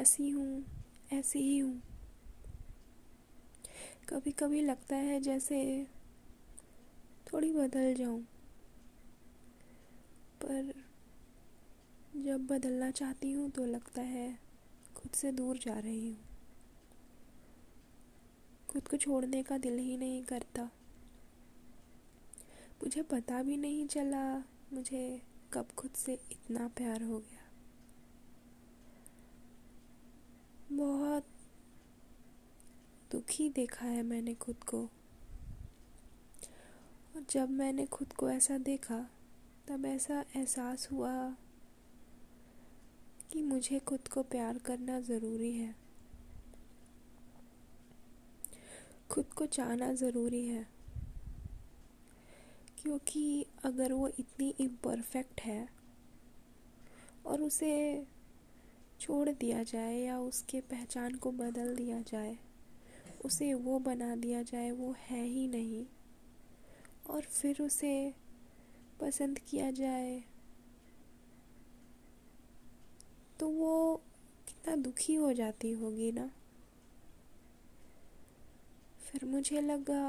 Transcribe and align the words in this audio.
जैसी 0.00 0.28
हूँ, 0.30 0.64
ऐसी 1.12 1.38
ही 1.38 1.58
हूँ। 1.58 1.80
कभी 4.08 4.30
कभी 4.32 4.60
लगता 4.60 4.96
है 4.96 5.20
जैसे 5.20 5.58
थोड़ी 7.26 7.50
बदल 7.52 7.94
जाऊँ, 7.94 8.20
पर 10.42 10.72
जब 12.16 12.46
बदलना 12.46 12.90
चाहती 12.90 13.32
हूँ 13.32 13.50
तो 13.50 13.66
लगता 13.66 14.02
है 14.02 14.28
खुद 14.96 15.10
से 15.10 15.32
दूर 15.32 15.58
जा 15.58 15.78
रही 15.78 16.08
हूँ। 16.08 16.16
खुद 18.70 18.88
को 18.88 18.96
छोड़ने 18.96 19.42
का 19.42 19.58
दिल 19.58 19.78
ही 19.78 19.96
नहीं 19.96 20.22
करता। 20.22 20.64
मुझे 22.82 23.02
पता 23.02 23.42
भी 23.42 23.56
नहीं 23.56 23.86
चला, 23.86 24.24
मुझे 24.72 25.22
कब 25.52 25.74
खुद 25.76 25.90
से 25.96 26.18
इतना 26.32 26.68
प्यार 26.68 27.02
हो 27.02 27.18
गया। 27.18 27.39
बहुत 30.80 31.24
दुखी 33.12 33.48
देखा 33.48 33.86
है 33.86 34.02
मैंने 34.02 34.34
खुद 34.34 34.62
को। 34.64 34.78
और 37.16 37.24
जब 37.30 37.50
मैंने 37.50 37.84
खुद 37.86 38.12
को 38.12 38.30
ऐसा 38.30 38.56
देखा, 38.58 38.98
तब 39.68 39.84
ऐसा 39.86 40.20
एहसास 40.36 40.88
हुआ 40.92 41.12
कि 43.32 43.42
मुझे 43.42 43.78
खुद 43.78 44.08
को 44.08 44.22
प्यार 44.22 44.58
करना 44.58 45.00
ज़रूरी 45.00 45.52
है। 45.52 45.74
खुद 49.10 49.32
को 49.32 49.46
चाहना 49.46 49.92
ज़रूरी 49.94 50.46
है, 50.46 50.66
क्योंकि 52.82 53.46
अगर 53.64 53.92
वो 53.92 54.08
इतनी 54.08 54.54
इम्परफेक्ट 54.60 55.40
है 55.40 55.68
और 57.26 57.42
उसे 57.42 57.72
छोड़ 59.00 59.28
दिया 59.30 59.62
जाए 59.62 59.96
या 59.96 60.18
उसके 60.20 60.60
पहचान 60.60 61.14
को 61.14 61.30
बदल 61.32 61.74
दिया 61.76 62.00
जाए, 62.02 62.36
उसे 63.24 63.52
वो 63.54 63.78
बना 63.78 64.14
दिया 64.16 64.42
जाए, 64.42 64.70
वो 64.70 64.94
है 65.00 65.24
ही 65.24 65.46
नहीं। 65.48 65.84
और 67.10 67.22
फिर 67.22 67.62
उसे 67.62 68.12
पसंद 69.00 69.38
किया 69.40 69.70
जाए 69.70 70.22
तो 73.40 73.48
वो 73.48 73.94
कितना 74.46 74.74
दुखी 74.76 75.14
हो 75.14 75.32
जाती 75.32 75.70
होगी 75.72 76.10
ना। 76.12 76.28
फिर 79.02 79.24
मुझे 79.24 79.60
लगा, 79.60 80.04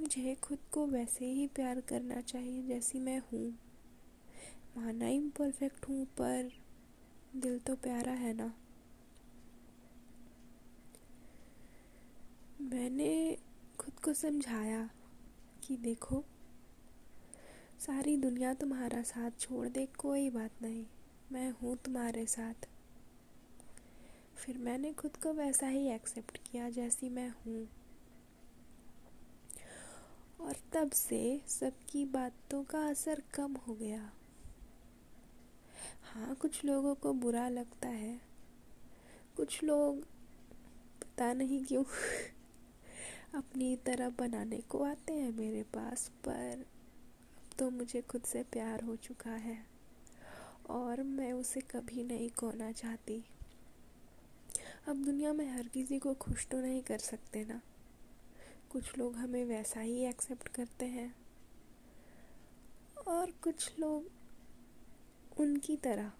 मुझे 0.00 0.34
खुद 0.34 0.58
को 0.72 0.86
वैसे 0.86 1.26
ही 1.26 1.46
प्यार 1.46 1.80
करना 1.80 2.20
चाहिए 2.20 2.62
जैसी 2.62 2.98
मैं 2.98 3.18
हूँ। 3.32 3.48
माना 4.76 5.08
इम्परफेक्ट 5.08 5.88
हूँ, 5.88 6.04
पर 6.04 6.50
दिल 7.40 7.58
तो 7.58 7.74
प्यारा 7.74 8.12
है 8.12 8.32
ना। 8.32 8.52
मैंने 12.60 13.38
खुद 13.80 14.00
को 14.00 14.14
समझाया 14.14 14.90
कि 15.66 15.76
देखो, 15.76 16.24
सारी 17.78 18.16
दुनिया 18.16 18.54
तुम्हारा 18.54 19.02
साथ 19.02 19.30
छोड़ 19.40 19.68
दे, 19.68 19.86
कोई 19.86 20.30
बात 20.30 20.50
नहीं, 20.62 20.84
मैं 21.32 21.50
हूँ 21.50 21.76
तुम्हारे 21.76 22.26
साथ। 22.26 22.68
फिर 24.36 24.58
मैंने 24.58 24.92
खुद 24.92 25.16
को 25.16 25.32
वैसा 25.32 25.66
ही 25.66 25.88
एक्सेप्ट 25.88 26.38
किया 26.38 26.70
जैसी 26.70 27.08
मैं 27.08 27.28
हूँ। 27.30 27.68
और 30.40 30.56
तब 30.72 30.90
से 30.90 31.40
सबकी 31.48 32.04
बातों 32.04 32.64
का 32.64 32.88
असर 32.88 33.22
कम 33.34 33.56
हो 33.68 33.74
गया। 33.74 34.12
हाँ 36.08 36.34
कुछ 36.34 36.64
लोगों 36.64 36.94
को 36.94 37.12
बुरा 37.12 37.48
लगता 37.48 37.88
है। 37.88 38.20
कुछ 39.36 39.64
लोग 39.64 40.02
पता 41.02 41.32
नहीं 41.32 41.64
क्यों 41.64 41.84
अपनी 43.34 43.76
तरह 43.76 44.10
बनाने 44.10 44.60
को 44.60 44.84
आते 44.84 45.12
हैं 45.12 45.32
मेरे 45.32 45.62
पास, 45.62 46.08
पर 46.08 46.64
अब 47.38 47.58
तो 47.58 47.70
मुझे 47.70 48.00
खुद 48.00 48.22
से 48.22 48.42
प्यार 48.42 48.82
हो 48.82 48.96
चुका 48.96 49.30
है 49.30 49.66
और 50.70 51.02
मैं 51.02 51.32
उसे 51.32 51.60
कभी 51.60 52.04
नहीं 52.04 52.30
खोना 52.30 52.72
चाहती। 52.72 53.24
अब 54.88 55.04
दुनिया 55.04 55.32
में 55.32 55.56
हर 55.56 55.68
किसी 55.68 55.98
को 55.98 56.14
खुश 56.14 56.46
तो 56.46 56.60
नहीं 56.60 56.82
कर 56.82 56.98
सकते 56.98 57.44
ना। 57.44 57.60
कुछ 58.70 58.98
लोग 58.98 59.16
हमें 59.16 59.44
वैसा 59.44 59.80
ही 59.80 60.04
एक्सेप्ट 60.04 60.48
करते 60.48 60.86
हैं 60.86 61.14
और 63.08 63.30
कुछ 63.30 63.72
लोग 63.78 64.17
उनकी 65.38 65.76
तरह। 65.76 66.10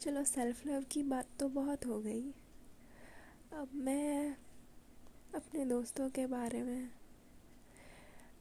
चलो 0.00 0.24
सेल्फ 0.24 0.66
लव 0.66 0.84
की 0.90 1.02
बात 1.04 1.26
तो 1.40 1.48
बहुत 1.50 1.86
हो 1.86 2.00
गई। 2.00 2.22
अब 3.52 3.70
मैं 3.76 4.36
अपने 5.34 5.64
दोस्तों 5.64 6.08
के 6.10 6.26
बारे 6.26 6.62
में, 6.62 6.88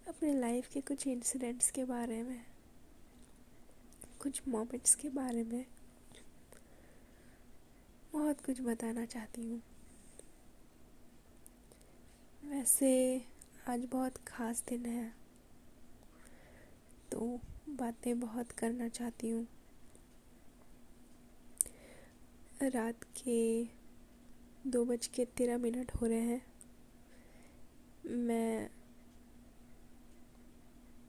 अपने 0.07 0.33
लाइफ 0.33 0.69
के 0.73 0.81
कुछ 0.81 1.05
इंसिडेंट्स 1.07 1.69
के 1.71 1.85
बारे 1.85 2.21
में, 2.23 2.41
कुछ 4.21 4.41
मोमेंट्स 4.47 4.95
के 4.95 5.09
बारे 5.11 5.43
में 5.43 5.65
बहुत 8.13 8.45
कुछ 8.45 8.61
बताना 8.61 9.05
चाहती 9.05 9.41
हूँ। 9.41 9.61
वैसे 12.45 12.91
आज 13.67 13.85
बहुत 13.91 14.17
ख़ास 14.27 14.63
दिन 14.69 14.85
है 14.85 15.11
तो 17.11 17.39
बातें 17.77 18.19
बहुत 18.19 18.51
करना 18.51 18.87
चाहती 18.87 19.29
हूँ। 19.29 19.47
रात 22.63 23.03
के 23.17 23.63
दो 24.67 24.83
बज 24.85 25.07
के 25.07 25.25
तेरह 25.37 25.57
मिनट 25.57 25.91
हो 25.91 26.07
रहे 26.07 26.19
हैं। 26.19 26.41
मैं 28.25 28.69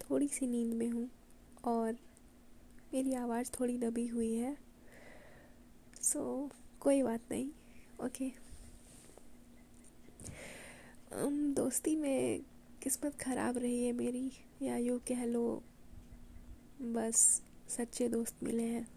थोड़ी 0.00 0.28
सी 0.28 0.46
नींद 0.46 0.74
में 0.74 0.88
हूँ 0.90 1.08
और 1.64 1.96
मेरी 2.94 3.14
आवाज़ 3.14 3.50
थोड़ी 3.60 3.78
दबी 3.78 4.06
हुई 4.06 4.34
है। 4.34 4.56
सो 6.02 6.18
so, 6.18 6.54
कोई 6.80 7.02
बात 7.02 7.20
नहीं 7.30 7.48
ओके 8.04 8.30
um, 11.14 11.54
दोस्ती 11.56 11.96
में 11.96 12.40
किस्मत 12.82 13.16
ख़राब 13.20 13.58
रही 13.58 13.84
है 13.86 13.92
मेरी 13.92 14.30
या 14.62 14.76
यूँ 14.76 14.98
कह 14.98 15.24
लो 15.24 15.62
बस 16.80 17.42
सच्चे 17.68 18.08
दोस्त 18.08 18.42
मिले 18.42 18.62
हैं। 18.62 18.88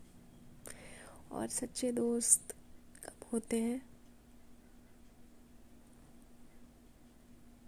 और 1.32 1.48
सच्चे 1.48 1.92
दोस्त 1.92 2.56
कब 3.06 3.26
होते 3.34 3.62
हैं? 3.62 3.82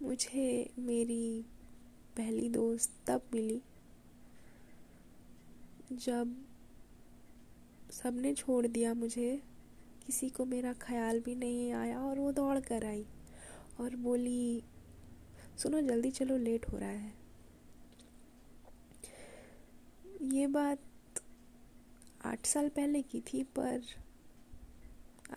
मुझे 0.02 0.74
मेरी 0.80 1.46
पहली 2.18 2.50
दोस्त 2.50 2.94
तब 3.08 3.22
मिली, 3.34 3.62
जब 5.92 6.46
सबने 7.92 8.34
छोड़ 8.34 8.66
दिया 8.68 8.94
मुझे। 8.94 9.44
किसी 10.06 10.30
को 10.30 10.46
मेरा 10.46 10.74
ख्याल 10.74 11.20
भी 11.20 11.36
नहीं 11.36 11.72
आया 11.72 12.00
और 12.00 12.20
वो 12.20 12.32
दौड़ 12.32 12.60
कर 12.60 12.86
आई 12.86 13.06
और 13.80 13.96
बोली, 13.96 14.64
सुनो, 15.58 15.82
जल्दी 15.82 16.12
चलो, 16.12 16.38
लेट 16.38 16.70
हो 16.72 16.78
रहा 16.78 16.90
है। 16.90 17.25
ये 20.26 20.46
बात 20.48 20.80
आठ 22.26 22.46
साल 22.46 22.68
पहले 22.70 23.02
की 23.02 23.20
थी, 23.24 23.42
पर 23.44 23.82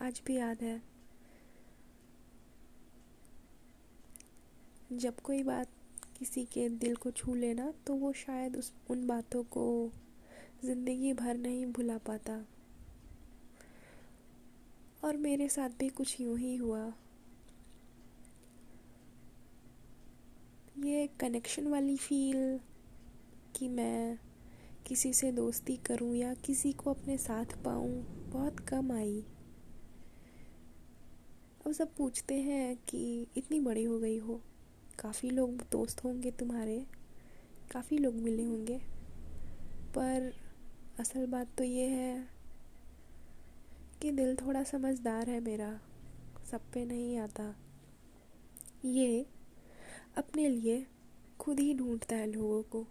आज 0.03 0.21
भी 0.27 0.37
याद 0.37 0.63
है। 0.63 0.81
जब 4.93 5.21
कोई 5.21 5.43
बात 5.43 5.69
किसी 6.19 6.45
के 6.45 6.69
दिल 6.69 6.95
को 6.97 7.11
छू 7.11 7.35
लेना 7.35 7.71
तो 7.87 7.95
वो 7.95 8.13
शायद 8.13 8.57
उस, 8.57 8.73
उन 8.91 9.07
बातों 9.07 9.43
को 9.47 9.67
ज़िंदगी 10.65 11.13
भर 11.13 11.37
नहीं 11.37 11.67
भुला 11.67 11.99
पाता। 11.99 12.39
और 15.05 15.17
मेरे 15.17 15.49
साथ 15.49 15.71
भी 15.71 15.89
कुछ 15.89 16.21
यूँ 16.21 16.39
ही 16.39 16.55
हुआ। 16.57 16.87
ये 20.79 21.07
कनेक्शन 21.21 21.67
वाली 21.67 21.97
फील 21.97 22.59
कि 23.57 23.69
मैं 23.69 24.19
किसी 24.89 25.13
से 25.13 25.33
दोस्ती 25.33 25.77
करूँ 25.77 26.17
या 26.17 26.35
किसी 26.35 26.73
को 26.73 26.91
अपने 26.91 27.19
साथ 27.19 27.45
पाऊँ, 27.65 28.03
बहुत 28.31 28.61
कम 28.61 28.93
आई। 28.93 29.25
अब 31.67 31.73
सब 31.73 31.95
पूछते 31.95 32.35
हैं 32.35 32.77
कि 32.77 33.27
इतनी 33.37 33.61
बड़ी 33.61 33.85
हो 33.85 33.99
गई 33.99 34.19
हो, 34.19 34.41
काफ़ी 34.99 35.31
लोग 35.31 35.51
दोस्त 35.73 36.05
होंगे 36.05 36.31
तुम्हारे, 36.31 36.87
काफ़ी 37.71 37.99
लोग 37.99 38.15
मिले 38.15 38.45
होंगे। 38.45 38.79
पर 39.95 40.33
असल 41.01 41.27
बात 41.27 41.47
तो 41.59 41.65
ये 41.65 41.87
है 41.87 42.29
कि 44.03 44.11
दिल 44.11 44.37
थोड़ा 44.37 44.63
समझदार 44.63 45.31
है 45.31 45.41
मेरा, 45.41 45.81
सब 46.51 46.61
पे 46.73 46.85
नहीं 46.85 47.19
आता। 47.19 47.55
ये 48.85 49.27
अपने 50.17 50.49
लिए 50.49 50.87
खुद 51.39 51.61
ही 51.61 51.75
ढूंढता 51.75 52.17
है 52.17 52.33
लोगों 52.33 52.63
को। 52.63 52.87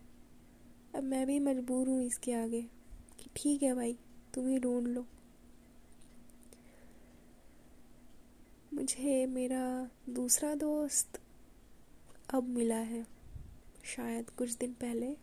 अब 0.97 1.03
मैं 1.03 1.25
भी 1.27 1.39
मजबूर 1.39 1.87
हूँ 1.87 2.01
इसके 2.03 2.33
आगे 2.33 2.61
कि 3.19 3.29
ठीक 3.35 3.63
है 3.63 3.73
भाई, 3.75 3.93
तुम 4.33 4.47
ही 4.47 4.59
ढूंढ 4.59 4.87
लो। 4.87 5.05
मुझे 8.73 9.25
मेरा 9.25 9.89
दूसरा 10.09 10.53
दोस्त 10.55 11.19
अब 12.29 12.47
मिला 12.47 12.75
है, 12.75 13.05
शायद 13.85 14.29
कुछ 14.29 14.55
दिन 14.57 14.73
पहले। 14.73 15.15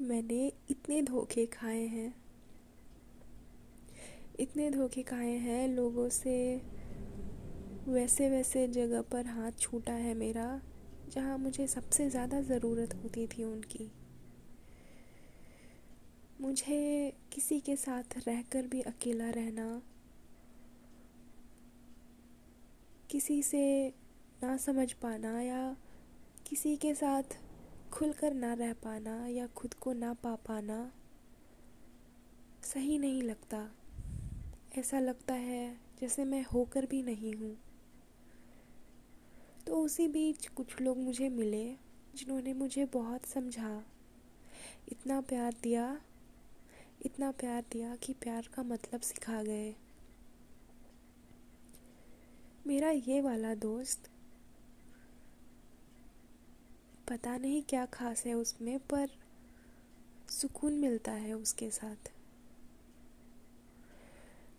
मैंने 0.00 0.46
इतने 0.70 1.00
धोखे 1.02 1.46
खाए 1.46 1.86
हैं, 1.86 2.14
इतने 4.40 4.70
धोखे 4.70 5.02
खाए 5.02 5.36
हैं 5.38 5.68
लोगों 5.68 6.08
से 6.08 6.34
वैसे 7.88 8.28
वैसे 8.30 8.66
जगह 8.70 9.02
पर 9.02 9.26
हाथ 9.28 9.58
छूटा 9.60 9.92
है 9.94 10.14
मेरा। 10.14 10.60
जहाँ 11.08 11.36
मुझे 11.38 11.66
सबसे 11.66 12.08
ज़्यादा 12.10 12.40
ज़रूरत 12.42 12.94
होती 12.94 13.26
थी 13.26 13.44
उनकी। 13.44 13.90
मुझे 16.40 17.12
किसी 17.32 17.58
के 17.60 17.76
साथ 17.76 18.16
रहकर 18.18 18.66
भी 18.66 18.80
अकेला 18.82 19.30
रहना, 19.30 19.80
किसी 23.10 23.42
से 23.42 23.64
ना 24.42 24.56
समझ 24.56 24.92
पाना 24.92 25.40
या 25.42 25.76
किसी 26.46 26.76
के 26.76 26.94
साथ 26.94 27.36
खुलकर 27.92 28.34
ना 28.34 28.52
रह 28.54 28.72
पाना 28.82 29.16
या 29.28 29.46
खुद 29.56 29.74
को 29.74 29.92
ना 29.92 30.12
पा 30.14 30.34
पाना 30.46 30.80
सही 32.64 32.98
नहीं 32.98 33.22
लगता। 33.22 33.68
ऐसा 34.78 35.00
लगता 35.00 35.34
है 35.34 35.62
जैसे 36.00 36.24
मैं 36.24 36.42
होकर 36.44 36.86
भी 36.86 37.02
नहीं 37.02 37.34
हूँ। 37.34 37.56
तो 39.68 39.84
उसी 39.84 40.08
बीच 40.08 40.48
कुछ 40.48 40.80
लोग 40.80 40.98
मुझे 40.98 41.28
मिले, 41.28 41.72
जिन्होंने 42.14 42.52
मुझे 42.52 42.84
बहुत 42.84 43.26
समझा। 43.26 43.84
इतना 44.88 45.20
प्यार 45.20 45.54
दिया, 45.62 46.00
इतना 47.06 47.30
प्यार 47.30 47.64
दिया 47.72 47.96
कि 47.96 48.12
प्यार 48.12 48.48
का 48.54 48.62
मतलब 48.62 49.00
सिखा 49.00 49.42
गए। 49.42 49.74
मेरा 52.66 52.90
ये 52.90 53.20
वाला 53.20 53.54
दोस्त 53.54 54.10
पता 57.08 57.38
नहीं 57.38 57.62
क्या 57.62 57.86
खास 57.86 58.26
है 58.26 58.34
उसमें, 58.34 58.78
पर 58.78 59.10
सुकून 60.28 60.72
मिलता 60.72 61.12
है 61.12 61.32
उसके 61.32 61.70
साथ। 61.70 62.12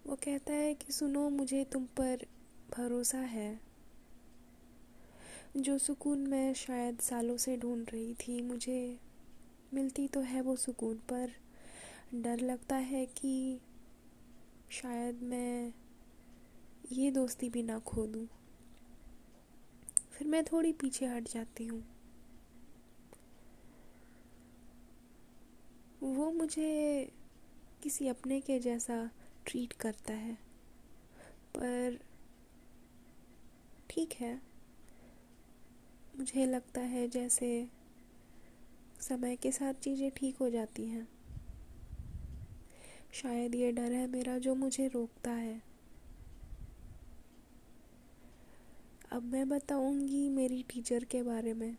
वो 0.07 0.15
कहता 0.15 0.53
है 0.53 0.73
कि, 0.73 0.93
सुनो, 0.93 1.29
मुझे 1.29 1.63
तुम 1.63 1.85
पर 1.85 2.25
भरोसा 2.77 3.19
है। 3.19 3.68
जो 5.57 5.77
सुकून 5.77 6.19
मैं 6.27 6.53
शायद 6.53 6.99
सालों 6.99 7.35
से 7.37 7.55
ढूंढ 7.57 7.89
रही 7.93 8.13
थी, 8.13 8.41
मुझे 8.41 8.97
मिलती 9.73 10.07
तो 10.07 10.19
है 10.21 10.41
वो 10.41 10.55
सुकून, 10.55 10.95
पर 11.11 11.31
डर 12.15 12.39
लगता 12.39 12.75
है 12.75 13.05
कि 13.07 13.59
शायद 14.71 15.21
मैं 15.23 15.73
ये 16.91 17.09
दोस्ती 17.11 17.49
भी 17.49 17.63
ना 17.63 17.77
खो 17.79 18.05
दूँ 18.07 18.25
फिर 20.11 20.27
मैं 20.27 20.43
थोड़ी 20.43 20.71
पीछे 20.73 21.05
हट 21.05 21.27
जाती 21.27 21.65
हूँ। 21.67 21.83
वो 26.01 26.31
मुझे 26.31 27.11
किसी 27.83 28.07
अपने 28.07 28.39
के 28.41 28.59
जैसा 28.59 29.09
ट्रीट 29.45 29.73
करता 29.73 30.13
है, 30.13 30.33
पर 31.55 31.99
ठीक 33.89 34.13
है। 34.13 34.48
मुझे 36.19 36.45
लगता 36.45 36.81
है 36.81 37.07
जैसे 37.07 37.47
समय 39.01 39.35
के 39.35 39.51
साथ 39.51 39.73
चीज़ें 39.73 40.09
ठीक 40.11 40.37
हो 40.37 40.49
जाती 40.49 40.85
हैं। 40.85 41.07
शायद 43.13 43.55
ये 43.55 43.71
डर 43.71 43.91
है 43.91 44.05
मेरा 44.07 44.37
जो 44.37 44.55
मुझे 44.55 44.87
रोकता 44.87 45.31
है। 45.31 45.61
अब 49.11 49.23
मैं 49.23 49.47
बताऊँगी 49.49 50.27
मेरी 50.29 50.61
टीचर 50.63 51.03
के 51.03 51.21
बारे 51.23 51.53
में। 51.53 51.75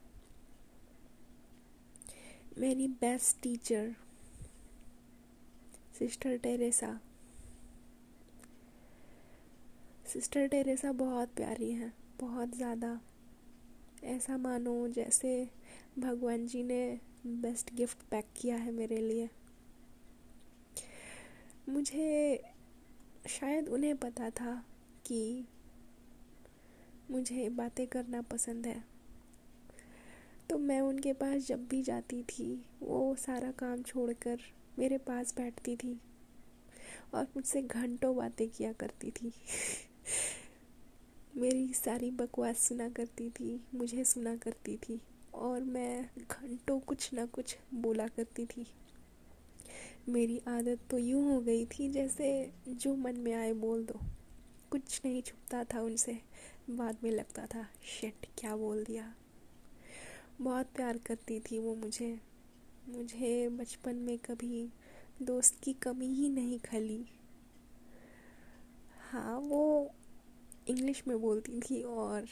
मेरी 2.59 2.89
best 3.01 3.43
teacher 3.43 3.95
sister 5.99 6.37
Teresa 6.39 6.99
sister 10.07 10.47
Teresa 10.47 10.93
बहुत 10.95 11.35
प्यारी 11.37 11.71
हैं, 11.73 11.93
बहुत 12.21 12.57
ज़्यादा। 12.57 12.99
ऐसा 14.05 14.37
मानो 14.37 14.89
जैसे 14.89 15.49
भगवान 15.99 16.47
जी 16.47 16.63
ने 16.63 17.01
बेस्ट 17.27 17.75
गिफ्ट 17.75 17.99
पैक 18.11 18.25
किया 18.37 18.57
है 18.57 18.73
मेरे 18.73 18.97
लिए। 18.97 19.31
मुझे 21.69 22.43
शायद 23.29 23.69
उन्हें 23.69 23.97
पता 23.97 24.31
था 24.31 24.65
कि 25.07 25.45
मुझे 27.11 27.49
बातें 27.49 27.87
करना 27.87 28.23
पसंद 28.23 28.67
है। 28.67 28.85
तो 30.51 30.59
मैं 30.59 30.81
उनके 30.81 31.13
पास 31.13 31.47
जब 31.47 31.69
भी 31.69 31.83
जाती 31.83 32.23
थी, 32.23 32.65
वो 32.83 33.15
सारा 33.15 33.51
काम 33.51 33.83
छोड़कर 33.83 34.39
मेरे 34.79 34.99
पास 34.99 35.35
बैठती 35.37 35.77
थी 35.77 36.01
और 37.15 37.25
मुझसे 37.25 37.63
घंटों 37.63 38.17
बातें 38.17 38.49
किया 38.49 38.73
करती 38.73 39.11
थी। 39.11 39.33
मेरी 41.41 41.75
सारी 41.75 42.11
बकवास 42.11 42.59
सुना 42.59 42.89
करती 42.89 43.31
थी, 43.31 43.61
मुझे 43.75 44.05
सुना 44.05 44.37
करती 44.37 44.77
थी 44.77 45.01
और 45.35 45.61
मैं 45.61 46.11
घंटों 46.31 46.81
कुछ 46.81 47.15
ना 47.15 47.27
कुछ 47.27 47.57
बोला 47.75 48.09
करती 48.09 48.47
थी। 48.47 48.67
मेरी 50.09 50.41
आदत 50.49 50.79
तो 50.91 50.99
यूँ 50.99 51.35
हो 51.35 51.41
गई 51.41 51.67
थी 51.67 51.89
जैसे 51.89 52.53
जो 52.69 52.97
मन 52.97 53.17
में 53.17 53.35
आए 53.35 53.53
बोल 53.53 53.85
दो। 53.85 54.01
कुछ 54.71 55.01
नहीं 55.05 55.23
छुपता 55.23 55.65
था 55.65 55.81
उनसे, 55.81 56.21
बाद 56.71 56.97
में 57.05 57.11
लगता 57.11 57.47
था 57.47 57.69
शेट 58.01 58.27
क्या 58.39 58.57
बोल 58.57 58.85
दिया? 58.85 59.15
बहुत 60.41 60.67
प्यार 60.77 60.99
करती 60.99 61.41
थी 61.41 61.59
वो 61.59 61.75
मुझे। 61.75 62.21
मुझे 62.89 63.49
बचपन 63.49 63.97
में 63.97 64.19
कभी 64.19 64.69
दोस्त 65.23 65.61
की 65.63 65.73
कमी 65.73 66.07
ही 66.07 66.29
नहीं 66.29 66.59
खली। 66.59 67.07
हाँ 69.11 69.39
वो 69.39 69.95
इंग्लिश 70.71 71.03
में 71.09 71.21
बोलती 71.21 71.61
थी 71.61 71.83
और 71.83 72.27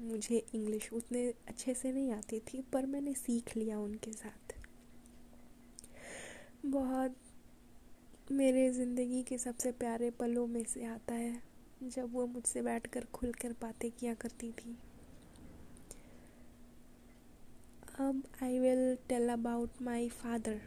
मुझे 0.00 0.42
इंग्लिश 0.54 0.92
उतने 0.92 1.26
अच्छे 1.48 1.74
से 1.74 1.92
नहीं 1.92 2.12
आती 2.12 2.38
थी, 2.42 2.60
पर 2.72 2.86
मैंने 2.86 3.14
सीख 3.14 3.56
लिया 3.56 3.78
उनके 3.78 4.12
साथ। 4.12 4.54
बहुत 6.66 7.16
मेरे 8.32 8.70
ज़िंदगी 8.72 9.22
के 9.22 9.38
सबसे 9.38 9.72
प्यारे 9.72 10.10
पलों 10.10 10.46
में 10.46 10.62
से 10.64 10.84
आता 10.84 11.14
है, 11.14 11.42
जब 11.84 12.12
वो 12.12 12.26
मुझसे 12.26 12.62
बैठकर 12.62 13.04
खुलकर 13.14 13.52
बातें 13.62 13.90
किया 13.90 14.14
करती 14.14 14.50
थी। 14.52 14.76
अब 18.00 18.22
I 18.42 18.58
will 18.58 18.96
tell 19.08 19.28
about 19.28 19.82
my 19.82 20.08
father 20.08 20.60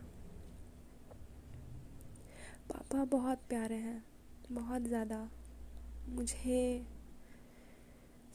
पापा 2.69 3.03
बहुत 3.07 3.37
प्यारे 3.49 3.75
हैं, 3.75 4.03
बहुत 4.51 4.81
ज़्यादा। 4.81 5.29
मुझे 6.09 6.85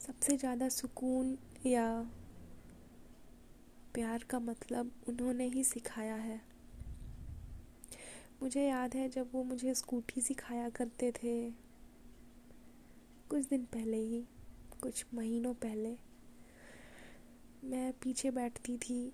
सबसे 0.01 0.37
ज़्यादा 0.37 0.69
सुकून 0.69 1.37
या 1.65 2.09
प्यार 3.93 4.23
का 4.29 4.39
मतलब 4.39 4.91
उन्होंने 5.07 5.45
ही 5.45 5.63
सिखाया 5.63 6.15
है। 6.15 6.41
मुझे 8.41 8.67
याद 8.67 8.95
है 8.95 9.09
जब 9.09 9.29
वो 9.33 9.43
मुझे 9.43 9.73
स्कूटी 9.75 10.21
सिखाया 10.21 10.69
करते 10.69 11.11
थे, 11.11 11.51
कुछ 13.29 13.45
दिन 13.45 13.63
पहले 13.63 13.97
ही, 13.97 14.25
कुछ 14.81 15.05
महीनों 15.13 15.53
पहले। 15.53 15.95
मैं 17.63 17.93
पीछे 17.93 18.31
बैठती 18.31 18.77
थी। 18.77 19.13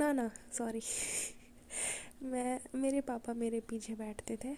ना 0.00 0.12
ना 0.12 0.30
सॉरी 0.52 0.80
मैं, 2.22 2.60
मेरे 2.74 3.00
पापा 3.00 3.34
मेरे 3.34 3.60
पीछे 3.60 3.94
बैठते 3.94 4.38
थे 4.44 4.56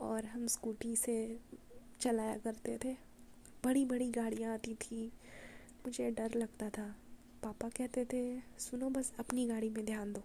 और 0.00 0.24
हम 0.24 0.46
स्कूटी 0.46 0.96
से 0.96 1.40
चलाया 2.04 2.38
करते 2.38 2.78
थे। 2.84 2.96
बड़ी 3.64 3.84
बड़ी 3.84 4.10
गाड़ियाँ 4.10 4.54
आती 4.54 4.74
थी। 4.74 5.06
मुझे 5.86 6.10
डर 6.10 6.34
लगता 6.34 6.70
था। 6.70 6.96
पापा 7.42 7.68
कहते 7.68 8.04
थे, 8.04 8.40
सुनो 8.58 8.90
बस, 8.90 9.12
अपनी 9.18 9.46
गाड़ी 9.46 9.68
में 9.68 9.84
ध्यान 9.84 10.12
दो। 10.12 10.22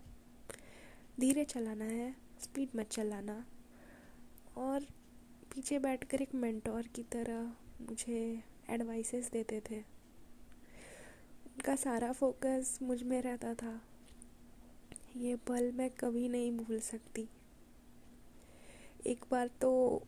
धीरे 1.19 1.45
चलाना 1.45 1.85
है, 1.85 2.15
स्पीड 2.41 2.69
मत 2.75 2.89
चलाना। 2.89 3.45
और 4.57 4.83
पीछे 5.55 5.79
बैठकर 5.79 6.21
एक 6.21 6.35
मेंटोर 6.35 6.81
की 6.81 7.03
तरह 7.03 7.55
मुझे 7.81 8.43
एडवाइसेस 8.69 9.31
देते 9.31 9.61
थे। 9.71 9.79
उनका 11.45 11.75
सारा 11.75 12.11
फोकस 12.11 12.79
मुझमें 12.81 13.21
रहता 13.21 13.53
था। 13.53 13.81
ये 15.17 15.35
पल 15.35 15.71
मैं 15.71 15.89
कभी 15.89 16.29
नहीं 16.29 16.57
भूल 16.57 16.79
सकती। 16.79 17.29
एक 19.07 19.25
बार 19.31 19.47
तो 19.47 20.01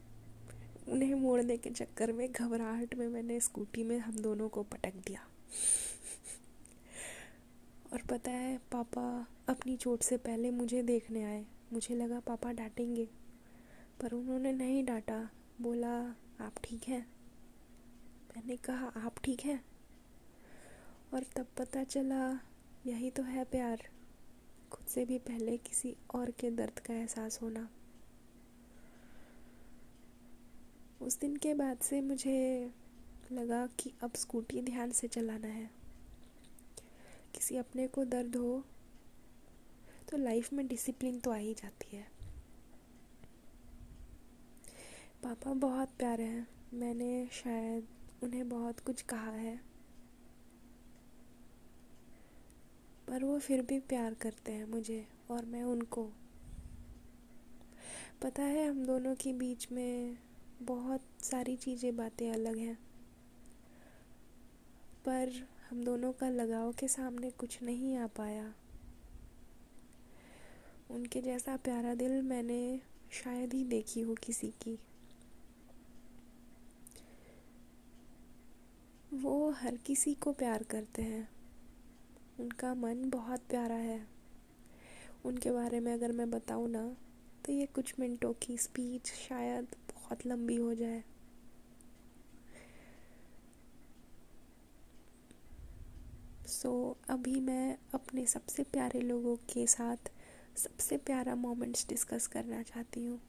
उन्हें 0.89 1.15
मोड़ने 1.15 1.57
के 1.57 1.69
चक्कर 1.69 2.11
में, 2.11 2.31
घबराहट 2.31 2.95
में 2.95 3.07
मैंने 3.07 3.39
स्कूटी 3.39 3.83
में 3.83 3.99
हम 3.99 4.15
दोनों 4.15 4.49
को 4.49 4.63
पटक 4.63 4.93
दिया। 4.93 5.27
और 7.93 8.01
पता 8.01 8.31
है, 8.31 8.57
पापा 8.57 9.27
अपनी 9.49 9.77
चोट 9.77 10.01
से 10.01 10.17
पहले 10.17 10.51
मुझे 10.51 10.83
देखने 10.83 11.23
आए। 11.23 11.45
मुझे 11.73 11.95
लगा, 11.95 12.19
पापा 12.19 12.51
डांटेंगे। 12.51 13.09
पर 14.01 14.11
उन्होंने 14.11 14.53
नहीं 14.53 14.85
डांटा। 14.85 15.29
बोला, 15.61 16.15
आप 16.39 16.53
ठीक 16.63 16.83
हैं? 16.87 17.11
मैंने 18.37 18.57
कहा, 18.57 18.87
आप 18.87 19.15
ठीक 19.23 19.39
हैं? 19.39 19.65
और 21.13 21.23
तब 21.23 21.47
पता 21.57 21.83
चला, 21.83 22.33
यही 22.85 23.11
तो 23.11 23.23
है 23.23 23.43
प्यार। 23.43 23.89
खुद 24.71 24.87
से 24.87 25.05
भी 25.05 25.19
पहले 25.19 25.57
किसी 25.57 25.95
और 26.15 26.31
के 26.31 26.51
दर्द 26.51 26.79
का 26.79 26.93
एहसास 26.93 27.41
होना। 27.41 27.69
उस 31.01 31.19
दिन 31.19 31.35
के 31.35 31.53
बाद 31.53 31.77
से 31.77 32.01
मुझे 32.01 32.71
लगा 33.31 33.67
कि 33.67 33.93
अब 34.03 34.13
स्कूटी 34.15 34.61
ध्यान 34.61 34.91
से 34.91 35.07
चलाना 35.07 35.47
है। 35.47 35.69
किसी 37.35 37.57
अपने 37.57 37.87
को 37.87 38.05
दर्द 38.05 38.35
हो 38.35 38.65
तो 40.11 40.17
लाइफ 40.17 40.53
में 40.53 40.67
डिसिप्लिन 40.67 41.19
तो 41.19 41.31
आ 41.31 41.35
ही 41.35 41.53
जाती 41.53 41.97
है। 41.97 42.07
पापा 45.23 45.53
बहुत 45.53 45.89
प्यारे 45.89 46.23
हैं। 46.23 46.47
मैंने 46.73 47.27
शायद 47.31 47.87
उन्हें 48.23 48.49
बहुत 48.49 48.79
कुछ 48.79 49.01
कहा 49.01 49.31
है। 49.31 49.61
पर 53.07 53.23
वो 53.23 53.39
फिर 53.39 53.61
भी 53.61 53.79
प्यार 53.79 54.13
करते 54.13 54.51
हैं 54.51 54.65
मुझे 54.65 55.07
और 55.31 55.45
मैं 55.45 55.63
उनको। 55.63 56.11
पता 58.21 58.43
है 58.43 58.69
हम 58.69 58.85
दोनों 58.85 59.15
के 59.15 59.33
बीच 59.33 59.71
में 59.71 60.17
बहुत 60.61 61.01
सारी 61.23 61.55
चीज़ें, 61.55 61.97
बातें 61.97 62.31
अलग 62.31 62.57
हैं। 62.57 62.75
पर 65.05 65.47
हम 65.69 65.83
दोनों 65.83 66.11
का 66.11 66.29
लगाव 66.29 66.73
के 66.73 66.87
सामने 66.87 67.31
कुछ 67.31 67.63
नहीं 67.63 67.97
आ 67.97 68.07
पाया। 68.07 68.53
उनके 70.91 71.21
जैसा 71.21 71.57
प्यारा 71.57 71.95
दिल 71.95 72.21
मैंने 72.21 72.81
शायद 73.11 73.53
ही 73.53 73.63
देखी 73.63 74.01
हो 74.01 74.15
किसी 74.15 74.47
की। 74.47 74.79
वो 79.13 79.51
हर 79.51 79.75
किसी 79.75 80.13
को 80.13 80.33
प्यार 80.33 80.63
करते 80.63 81.01
हैं। 81.01 81.29
उनका 82.39 82.73
मन 82.73 83.09
बहुत 83.09 83.39
प्यारा 83.49 83.75
है। 83.75 84.07
उनके 85.25 85.51
बारे 85.51 85.79
में 85.79 85.93
अगर 85.93 86.11
मैं 86.11 86.31
बताऊँ 86.31 86.69
ना 86.69 86.97
तो 87.45 87.51
ये 87.51 87.65
कुछ 87.65 87.93
मिनटों 87.99 88.33
की 88.33 88.57
स्पीच 88.57 89.07
शायद 89.07 89.67
बहुत 90.11 90.25
लंबी 90.27 90.55
हो 90.55 90.73
जाए। 90.75 91.03
सो 96.47 96.69
so, 96.69 97.09
अभी 97.09 97.39
मैं 97.39 97.77
अपने 97.93 98.25
सबसे 98.25 98.63
प्यारे 98.63 99.01
लोगों 99.01 99.35
के 99.53 99.65
साथ 99.67 100.11
सबसे 100.57 100.97
प्यारा 100.97 101.35
मोमेंट्स 101.35 101.87
डिस्कस 101.89 102.27
करना 102.27 102.61
चाहती 102.63 103.05
हूँ। 103.05 103.19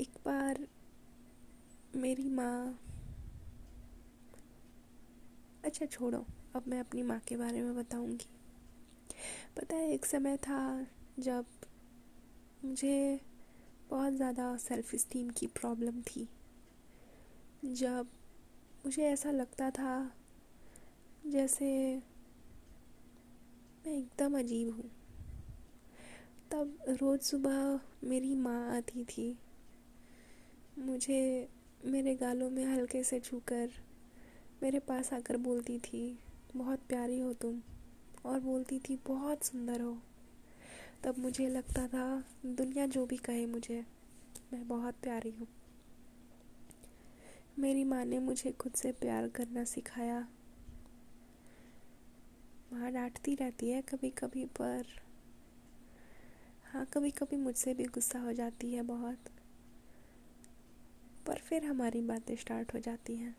एक 0.00 0.18
बार 0.24 0.66
मेरी 1.96 2.28
माँ 2.28 2.78
अच्छा 5.64 5.86
छोड़ो 5.86 6.26
अब 6.56 6.64
मैं 6.68 6.80
अपनी 6.80 7.02
माँ 7.02 7.20
के 7.28 7.36
बारे 7.36 7.62
में 7.62 7.74
बताऊँगी। 7.76 8.26
पता 9.56 9.76
है 9.76 9.92
एक 9.92 10.06
समय 10.06 10.36
था 10.36 10.62
जब 11.18 11.44
मुझे 12.64 13.20
बहुत 13.90 14.12
ज़्यादा 14.12 14.56
सेल्फ 14.56 14.94
इस्टीम 14.94 15.30
की 15.30 15.46
प्रॉब्लम 15.46 16.00
थी। 16.02 16.28
जब 17.64 18.06
मुझे 18.86 19.02
ऐसा 19.02 19.30
लगता 19.30 19.70
था 19.70 20.12
जैसे 21.26 21.96
मैं 23.86 23.98
एकदम 23.98 24.38
अजीब 24.38 24.70
हूँ। 24.70 24.90
तब 26.52 26.76
रोज़ 26.88 27.20
सुबह 27.20 27.80
मेरी 28.04 28.34
माँ 28.34 28.76
आती 28.76 29.04
थी। 29.04 29.38
मुझे 30.78 31.48
मेरे 31.84 32.14
गालों 32.14 32.50
में 32.50 32.64
हल्के 32.64 33.02
से 33.04 33.20
छूकर 33.20 33.70
मेरे 34.62 34.78
पास 34.78 35.12
आकर 35.12 35.36
बोलती 35.36 35.78
थी, 35.78 36.18
बहुत 36.56 36.78
प्यारी 36.88 37.20
हो 37.20 37.32
तुम। 37.32 37.60
और 38.26 38.40
बोलती 38.40 38.78
थी, 38.78 38.98
बहुत 39.06 39.44
सुंदर 39.44 39.80
हो। 39.80 39.98
तब 41.04 41.18
मुझे 41.18 41.48
लगता 41.48 41.86
था, 41.86 42.24
दुनिया 42.46 42.86
जो 42.86 43.06
भी 43.06 43.16
कहे 43.16 43.46
मुझे, 43.46 43.86
मैं 44.52 44.68
बहुत 44.68 44.94
प्यारी 45.02 45.30
हूँ। 45.30 45.46
मेरी 47.58 47.84
माँ 47.84 48.04
ने 48.04 48.18
मुझे 48.18 48.52
खुद 48.52 48.72
से 48.72 48.92
प्यार 48.92 49.28
करना 49.28 49.64
सिखाया। 49.64 50.28
माँ 52.72 52.92
डांटती 52.92 53.34
रहती 53.34 53.68
है 53.68 53.82
कभी 53.82 54.10
कभी 54.10 54.44
पर 54.44 54.86
हाँ 56.72 56.86
कभी 56.86 57.10
कभी 57.10 57.36
मुझसे 57.36 57.74
भी 57.74 57.84
गुस्सा 57.84 58.18
हो 58.18 58.32
जाती 58.32 58.72
है 58.72 58.82
बहुत। 58.82 59.18
पर 61.26 61.34
फिर 61.34 61.64
हमारी 61.64 62.02
बातें 62.02 62.36
स्टार्ट 62.36 62.74
हो 62.74 62.78
जाती 62.78 63.16
हैं। 63.16 63.36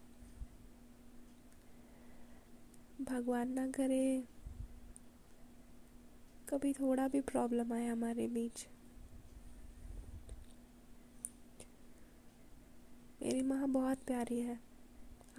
भगवान 3.01 3.51
ना 3.51 3.67
करे 3.67 4.23
कभी 6.53 6.73
थोड़ा 6.73 7.07
भी 7.07 7.21
प्रॉब्लम 7.21 7.73
आए 7.73 7.85
हमारे 7.87 8.27
बीच। 8.27 8.67
मेरी 13.23 13.41
माँ 13.41 13.67
बहुत 13.67 13.97
प्यारी 13.97 14.39
है। 14.39 14.59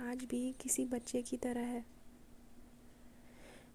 आज 0.00 0.24
भी 0.24 0.54
किसी 0.60 0.84
बच्चे 0.84 1.22
की 1.22 1.36
तरह 1.36 1.60
है। 1.60 1.84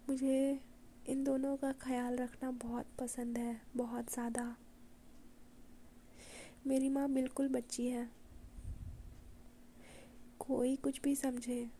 मुझे 0.08 0.60
इन 1.08 1.24
दोनों 1.24 1.56
का 1.56 1.72
ख्याल 1.72 2.16
रखना 2.16 2.50
बहुत 2.50 2.86
पसंद 2.98 3.38
है, 3.38 3.60
बहुत 3.76 4.12
ज़्यादा। 4.12 4.56
मेरी 6.66 6.88
माँ 6.88 7.08
बिल्कुल 7.10 7.48
बच्ची 7.48 7.86
है। 7.86 8.10
कोई 10.40 10.76
कुछ 10.76 11.00
भी 11.00 11.16
समझे, 11.16 11.70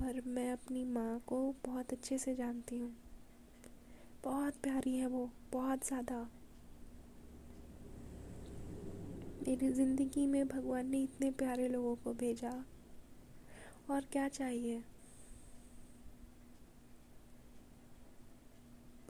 पर 0.00 0.22
मैं 0.26 0.52
अपनी 0.52 0.84
माँ 0.84 1.20
को 1.26 1.54
बहुत 1.66 1.92
अच्छे 1.92 2.18
से 2.18 2.34
जानती 2.34 2.78
हूँ। 2.78 3.09
बहुत 4.24 4.54
प्यारी 4.62 4.96
है 4.96 5.06
वो, 5.06 5.30
बहुत 5.52 5.86
ज़्यादा। 5.86 6.30
मेरी 9.48 9.68
ज़िंदगी 9.72 10.26
में 10.26 10.48
भगवान 10.48 10.86
ने 10.86 11.02
इतने 11.02 11.30
प्यारे 11.30 11.68
लोगों 11.68 11.94
को 11.96 12.12
भेजा। 12.14 12.64
और 13.90 14.04
क्या 14.12 14.28
चाहिए? 14.28 14.84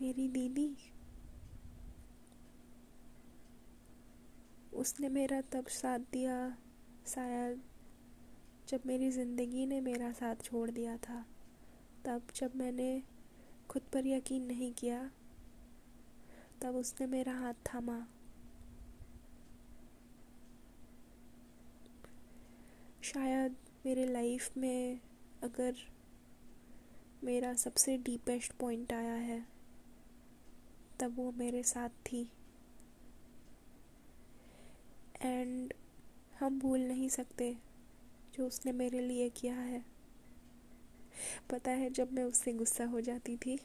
मेरी 0.02 0.28
दीदी। 0.28 0.76
उसने 4.74 5.08
मेरा 5.08 5.40
तब 5.40 5.66
साथ 5.66 5.98
दिया, 5.98 6.56
शायद 7.06 7.60
जब 8.68 8.80
मेरी 8.86 9.10
ज़िंदगी 9.10 9.66
ने 9.66 9.80
मेरा 9.80 10.12
साथ 10.12 10.36
छोड़ 10.36 10.70
दिया 10.70 10.96
था। 10.96 11.24
तब 12.04 12.22
जब 12.36 12.56
मैंने 12.56 13.02
खुद 13.70 13.82
पर 13.82 14.06
यकीन 14.06 14.46
नहीं 14.46 14.72
किया। 14.72 15.10
तब 16.62 16.76
उसने 16.76 17.06
मेरा 17.06 17.32
हाथ 17.32 17.54
थामा। 17.54 18.06
शायद 23.02 23.56
मेरे 23.86 24.06
लाइफ 24.06 24.56
में 24.56 25.00
अगर 25.42 25.74
मेरा 27.24 27.54
सबसे 27.54 27.96
डीपेस्ट 27.96 28.52
पॉइंट 28.52 28.92
आया 28.92 29.14
है, 29.14 29.46
तब 31.00 31.16
वो 31.16 31.32
मेरे 31.32 31.62
साथ 31.62 31.88
थी। 31.88 32.30
एंड 35.22 35.74
हम 36.40 36.58
भूल 36.58 36.80
नहीं 36.80 37.08
सकते 37.08 37.56
जो 38.34 38.46
उसने 38.46 38.72
मेरे 38.72 39.00
लिए 39.00 39.28
किया 39.28 39.54
है। 39.54 39.89
पता 41.50 41.70
है 41.70 41.90
जब 41.90 42.12
मैं 42.12 42.24
उससे 42.24 42.52
गुस्सा 42.52 42.84
हो 42.84 43.00
जाती 43.00 43.36
थी, 43.36 43.60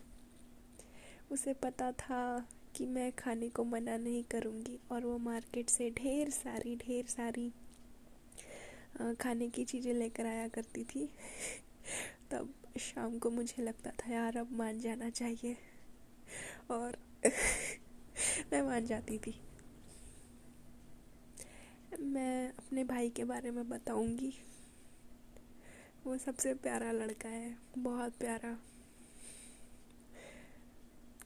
उसे 1.31 1.53
पता 1.53 1.91
था 1.91 2.50
कि 2.75 2.85
मैं 2.85 3.12
खाने 3.12 3.50
को 3.50 3.63
मना 3.63 3.97
नहीं 3.97 4.24
करूँगी 4.24 4.79
और 4.91 5.05
वो 5.05 5.17
मार्केट 5.17 5.69
से 5.69 5.89
ढेर 5.89 6.29
सारी 6.29 6.75
ढेर 6.75 7.05
सारी 7.05 7.53
खाने 9.19 9.50
की 9.50 9.65
चीज़ें 9.65 9.93
लेकर 9.93 10.25
आया 10.25 10.47
करती 10.47 10.83
थी। 10.83 11.09
तब 12.31 12.53
शाम 12.79 13.19
को 13.19 13.29
मुझे 13.29 13.63
लगता 13.63 13.89
था, 13.89 14.13
यार, 14.13 14.38
अब 14.38 14.51
मान 14.51 14.79
जाना 14.79 15.09
चाहिए। 15.09 15.57
और 16.71 16.97
मैं 18.53 18.62
मान 18.62 18.85
जाती 18.85 19.17
थी। 19.17 19.41
मैं 22.00 22.50
अपने 22.50 22.83
भाई 22.83 23.09
के 23.09 23.24
बारे 23.24 23.51
में 23.51 23.69
बताऊँगी। 23.69 24.33
वो 26.05 26.17
सबसे 26.17 26.53
प्यारा 26.53 26.91
लड़का 26.91 27.29
है, 27.29 27.57
बहुत 27.77 28.13
प्यारा। 28.13 28.57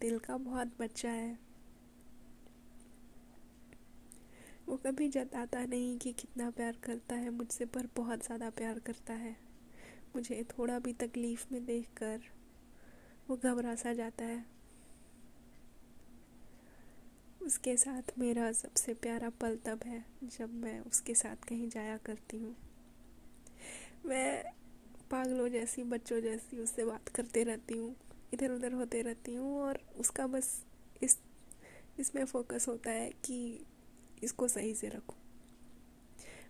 दिल 0.01 0.19
का 0.19 0.37
बहुत 0.37 0.67
बच्चा 0.79 1.09
है। 1.09 1.39
वो 4.67 4.77
कभी 4.77 5.09
जताता 5.09 5.65
नहीं 5.65 5.97
कि 5.97 6.13
कितना 6.13 6.49
प्यार 6.49 6.77
करता 6.83 7.15
है, 7.15 7.29
मुझसे 7.29 7.65
पर 7.65 7.87
बहुत 7.97 8.25
ज़्यादा 8.25 8.49
प्यार 8.49 8.79
करता 8.79 9.13
है। 9.13 9.35
मुझे 10.15 10.43
थोड़ा 10.43 10.79
भी 10.79 10.93
तकलीफ़ 10.93 11.45
में 11.51 11.65
देखकर 11.65 12.19
वो 13.29 13.37
घबरा 13.37 13.75
सा 13.75 13.93
जाता 13.93 14.25
है। 14.25 14.45
उसके 17.41 17.77
साथ 17.77 18.01
मेरा 18.19 18.51
सबसे 18.51 18.93
प्यारा 18.93 19.29
पल 19.29 19.57
तब 19.65 19.79
है 19.85 20.05
जब 20.23 20.53
मैं 20.53 20.79
उसके 20.79 21.15
साथ 21.15 21.47
कहीं 21.47 21.69
जाया 21.69 21.97
करती 21.97 22.37
हूँ। 22.37 22.55
मैं 24.05 24.58
पागलों 25.11 25.47
जैसी, 25.49 25.83
बच्चों 25.83 26.19
जैसी 26.21 26.57
उससे 26.57 26.85
बात 26.85 27.07
करते 27.07 27.43
रहती 27.43 27.77
हूँ 27.77 27.95
इधर 28.33 28.51
उधर 28.51 28.73
होते 28.73 29.01
रहती 29.01 29.33
हूँ 29.35 29.61
और 29.61 29.79
उसका 29.97 30.27
बस 30.27 30.49
इस, 31.03 31.17
इसमें 31.99 32.23
फोकस 32.25 32.67
होता 32.67 32.91
है 32.91 33.09
कि 33.25 33.65
इसको 34.23 34.47
सही 34.47 34.73
से 34.75 34.89
रखो। 34.89 35.15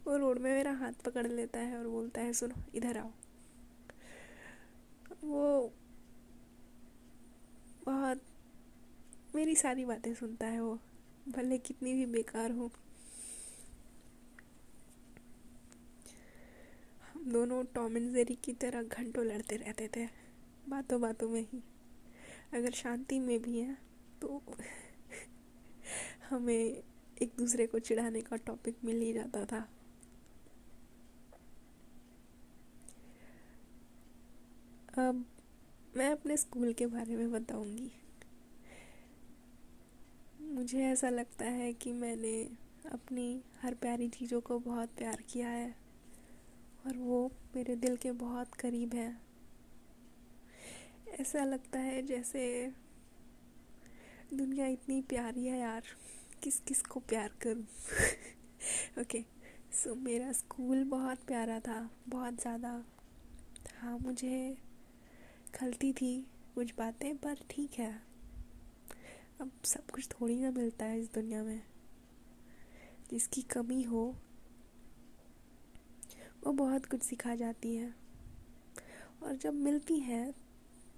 वो 0.06 0.18
रोड 0.18 0.39
में 0.39 0.51
मेरा 0.54 0.72
हाथ 0.72 1.01
पकड़ 1.06 1.25
लेता 1.28 1.60
है 1.60 1.78
और 1.78 1.88
बोलता 1.88 2.22
है, 2.22 2.34
सुनो, 2.34 2.56
इधर 2.75 2.98
आओ। 2.98 3.12
वो 5.24 5.72
बहुत 7.86 8.22
मेरी 9.36 9.56
सारी 9.56 9.86
बातें 9.86 10.13
सुनता 10.13 10.48
है 10.48 10.62
वो, 10.62 10.78
भले 11.30 11.58
कितनी 11.58 11.94
भी 11.94 12.06
बेकार 12.06 12.51
हो 12.51 12.72
हम 17.10 17.18
दोनों 17.29 17.63
टॉम 17.65 17.98
एंड 17.98 18.12
जेरी 18.13 18.36
की 18.43 18.53
तरह 18.53 18.83
घंटों 18.83 19.25
लड़ते 19.25 19.55
रहते 19.57 19.88
थे, 19.95 20.05
बातों 20.69 21.01
बातों 21.01 21.29
में 21.29 21.41
ही। 21.43 21.62
अगर 22.53 22.71
शांति 22.74 23.19
में 23.19 23.41
भी 23.41 23.59
है 23.59 23.77
तो 24.21 24.41
हमें 26.29 26.83
एक 27.21 27.31
दूसरे 27.38 27.67
को 27.67 27.79
चिढ़ाने 27.79 28.21
का 28.21 28.36
टॉपिक 28.38 28.75
मिल 28.86 29.01
ही 29.01 29.12
जाता 29.13 29.45
था। 29.45 29.67
अब 35.00 35.25
मैं 35.98 36.09
अपने 36.12 36.38
स्कूल 36.38 36.74
के 36.74 36.86
बारे 36.88 37.15
में 37.15 37.31
बताऊँगी। 37.31 37.91
मुझे 40.53 40.83
ऐसा 40.83 41.09
लगता 41.09 41.45
है 41.45 41.71
कि 41.74 41.91
मैंने 41.93 42.33
अपनी 42.91 43.41
हर 43.62 43.74
प्यारी 43.74 44.07
चीज़ों 44.09 44.41
को 44.41 44.59
बहुत 44.59 44.89
प्यार 44.98 45.24
किया 45.29 45.50
है। 45.50 45.75
और 46.89 46.98
वो 46.98 47.31
मेरे 47.55 47.75
दिल 47.75 47.96
के 47.96 48.12
बहुत 48.12 48.53
करीब 48.53 48.93
है। 48.93 49.10
ऐसा 51.19 51.43
लगता 51.43 51.79
है 51.79 52.01
जैसे 52.01 52.41
दुनिया 54.34 54.67
इतनी 54.67 55.01
प्यारी 55.01 55.46
है 55.46 55.60
यार, 55.60 55.84
किस 56.43 56.60
किस 56.60 56.81
को 56.81 57.00
प्यार 57.00 57.31
करूँ? 57.41 57.63
ओके 59.01 59.22
सो 59.74 59.96
मेरा 59.96 60.31
स्कूल 60.31 60.84
बहुत 60.84 61.24
प्यारा 61.27 61.60
था, 61.60 61.89
बहुत 62.10 62.41
ज़्यादा। 62.41 62.84
हाँ 63.79 63.98
मुझे 63.98 64.58
खलती 65.55 65.91
थी 65.93 66.25
कुछ 66.55 66.74
बातें, 66.77 67.17
पर 67.17 67.46
ठीक 67.50 67.79
है। 67.79 67.91
अब 69.41 69.51
सब 69.65 69.91
कुछ 69.91 70.08
थोड़ी 70.12 70.39
ना 70.39 70.51
मिलता 70.51 70.86
है 70.86 71.00
इस 71.00 71.13
दुनिया 71.13 71.43
में। 71.43 71.62
जिसकी 73.12 73.41
कमी 73.41 73.84
हो 73.84 74.15
वो 76.43 76.51
बहुत 76.53 76.86
कुछ 76.86 77.01
सिखा 77.01 77.36
जाती 77.36 77.75
है। 77.75 77.93
और 79.24 79.36
जब 79.36 79.53
मिलती 79.53 80.00
है, 80.00 80.31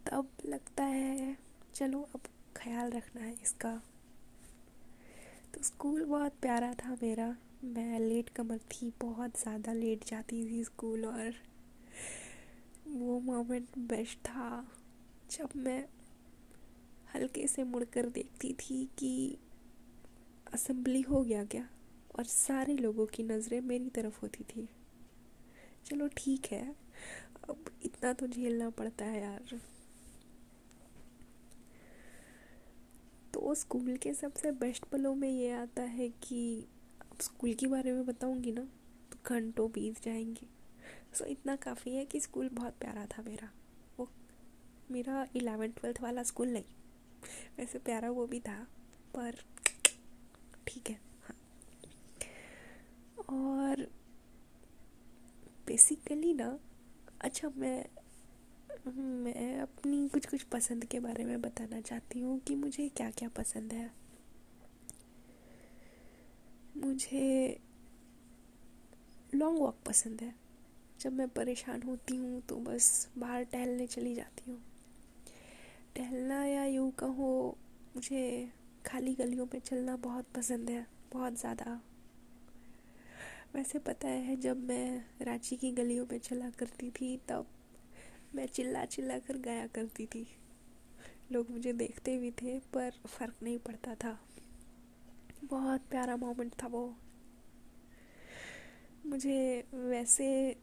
तब 0.05 0.29
लगता 0.45 0.83
है, 0.83 1.37
चलो 1.75 2.01
अब 2.15 2.21
ख्याल 2.55 2.91
रखना 2.91 3.21
है 3.21 3.33
इसका। 3.43 3.75
तो 5.53 5.63
स्कूल 5.63 6.03
बहुत 6.05 6.33
प्यारा 6.41 6.73
था 6.73 6.97
मेरा। 7.01 7.35
मैं 7.63 7.99
लेट 7.99 8.29
कमर 8.29 8.57
थी, 8.57 8.91
बहुत 9.01 9.39
ज़्यादा 9.39 9.73
लेट 9.73 10.05
जाती 10.05 10.43
थी 10.45 10.63
स्कूल 10.63 11.05
और 11.05 11.33
वो 12.87 13.19
मोमेंट 13.19 13.77
बेस्ट 13.77 14.17
था। 14.19 14.65
जब 15.31 15.49
मैं 15.55 15.83
हल्के 17.13 17.47
से 17.47 17.63
मुड़कर 17.63 18.05
देखती 18.09 18.53
थी 18.53 18.83
कि 18.97 19.37
असेंबली 20.53 21.01
हो 21.01 21.23
गया 21.23 21.43
क्या, 21.45 21.67
और 22.17 22.23
सारे 22.23 22.75
लोगों 22.77 23.05
की 23.05 23.23
नज़रें 23.23 23.59
मेरी 23.61 23.89
तरफ़ 23.89 24.19
होती 24.21 24.43
थी। 24.43 24.67
चलो 25.85 26.07
ठीक 26.17 26.45
है। 26.51 26.63
अब 27.49 27.65
इतना 27.83 28.13
तो 28.13 28.27
झेलना 28.27 28.69
पड़ता 28.69 29.05
है 29.05 29.21
यार। 29.21 29.59
तो 33.33 33.53
स्कूल 33.55 33.95
के 33.97 34.13
सबसे 34.13 34.51
बेस्ट 34.51 34.85
पलों 34.85 35.13
में 35.15 35.29
ये 35.29 35.51
आता 35.51 35.81
है 35.81 36.07
कि 36.23 36.41
अब 37.01 37.17
स्कूल 37.21 37.53
के 37.53 37.67
बारे 37.67 37.91
में 37.91 38.05
बताऊँगी 38.05 38.51
ना 38.51 38.61
तो 39.11 39.17
घंटों 39.25 39.69
बीत 39.71 40.03
जाएँगे। 40.03 40.47
सो 41.13 41.25
इतना 41.25 41.55
काफ़ी 41.55 41.95
है 41.95 42.05
कि 42.05 42.19
स्कूल 42.19 42.49
बहुत 42.49 42.73
प्यारा 42.73 43.05
था 43.05 43.23
मेरा। 43.23 43.49
वो 43.99 44.07
मेरा 44.91 45.25
इलेवन 45.35 45.71
ट्वेल्थ 45.71 46.01
वाला 46.01 46.23
स्कूल 46.23 46.47
नहीं, 46.47 46.63
वैसे 47.57 47.79
प्यारा 47.79 48.09
वो 48.09 48.25
भी 48.27 48.39
था, 48.39 48.57
पर 49.15 49.35
ठीक 50.67 50.89
है 50.89 50.99
हाँ। 51.23 51.35
और 53.29 53.87
बेसिकली 55.67 56.33
ना 56.33 56.57
अच्छा 57.21 57.49
मैं 57.57 57.85
मैं 58.87 59.59
अपनी 59.59 60.07
कुछ 60.09 60.25
कुछ 60.25 60.43
पसंद 60.43 60.85
के 60.85 60.99
बारे 60.99 61.23
में 61.23 61.41
बताना 61.41 61.81
चाहती 61.81 62.19
हूँ 62.19 62.39
कि 62.39 62.55
मुझे 62.55 62.87
क्या 62.89 63.09
क्या 63.11 63.29
पसंद 63.29 63.73
है। 63.73 63.89
मुझे 66.77 67.59
लॉन्ग 69.35 69.59
वॉक 69.59 69.75
पसंद 69.85 70.21
है। 70.21 70.33
जब 71.01 71.13
मैं 71.13 71.27
परेशान 71.27 71.81
होती 71.81 72.15
हूँ 72.15 72.41
तो 72.41 72.55
बस 72.55 73.09
बाहर 73.17 73.43
टहलने 73.43 73.87
चली 73.87 74.15
जाती 74.15 74.51
हूँ। 74.51 74.59
टहलना 75.95 76.43
या 76.45 76.65
यूँ 76.65 76.91
कहो, 76.91 77.57
मुझे 77.95 78.49
खाली 78.85 79.13
गलियों 79.15 79.45
में 79.45 79.59
चलना 79.59 79.95
बहुत 79.97 80.25
पसंद 80.35 80.69
है, 80.69 80.85
बहुत 81.13 81.39
ज़्यादा। 81.39 81.79
वैसे 83.53 83.79
पता 83.79 84.07
है, 84.07 84.35
जब 84.35 84.63
मैं 84.63 85.05
रांची 85.21 85.55
की 85.55 85.71
गलियों 85.71 86.05
में 86.11 86.19
चला 86.19 86.49
करती 86.49 86.91
थी, 86.91 87.17
तब 87.17 87.47
मैं 88.35 88.45
चिल्ला 88.45 88.85
चिल्ला 88.85 89.19
कर 89.19 89.37
गाया 89.37 89.67
करती 89.67 90.05
थी। 90.05 90.27
लोग 91.31 91.49
मुझे 91.49 91.73
देखते 91.73 92.17
भी 92.17 92.31
थे, 92.31 92.59
पर 92.59 92.91
फ़र्क 92.91 93.35
नहीं 93.43 93.59
पड़ता 93.59 93.95
था। 93.95 94.19
बहुत 95.43 95.81
प्यारा 95.81 96.15
मोमेंट 96.17 96.51
था 96.63 96.67
वो। 96.67 96.95
मुझे 99.05 99.67
वैसे 99.73 100.55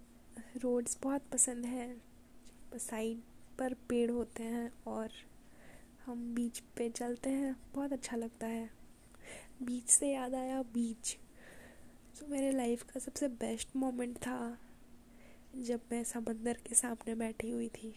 रोड्स 0.56 0.98
बहुत 1.02 1.22
पसंद 1.32 1.66
हैं। 1.66 2.02
साइड 2.76 3.20
पर 3.58 3.74
पेड़ 3.74 4.10
होते 4.10 4.42
हैं 4.42 4.72
और 4.86 5.10
हम 6.06 6.34
बीच 6.34 6.58
पे 6.58 6.90
चलते 6.90 7.30
हैं, 7.30 7.56
बहुत 7.74 7.92
अच्छा 7.92 8.16
लगता 8.16 8.46
है। 8.46 8.70
बीच 9.62 9.88
से 9.88 10.12
याद 10.12 10.34
आया, 10.34 10.62
बीच। 10.62 11.18
तो 12.20 12.26
मेरे 12.26 12.50
लाइफ 12.50 12.82
का 12.82 13.00
सबसे 13.00 13.28
बेस्ट 13.28 13.68
मोमेंट 13.76 14.16
था, 14.16 14.58
जब 15.56 15.80
मैं 15.92 16.04
समंदर 16.04 16.52
के 16.52 16.74
सामने 16.74 17.14
बैठी 17.14 17.50
हुई 17.50 17.68
थी। 17.68 17.94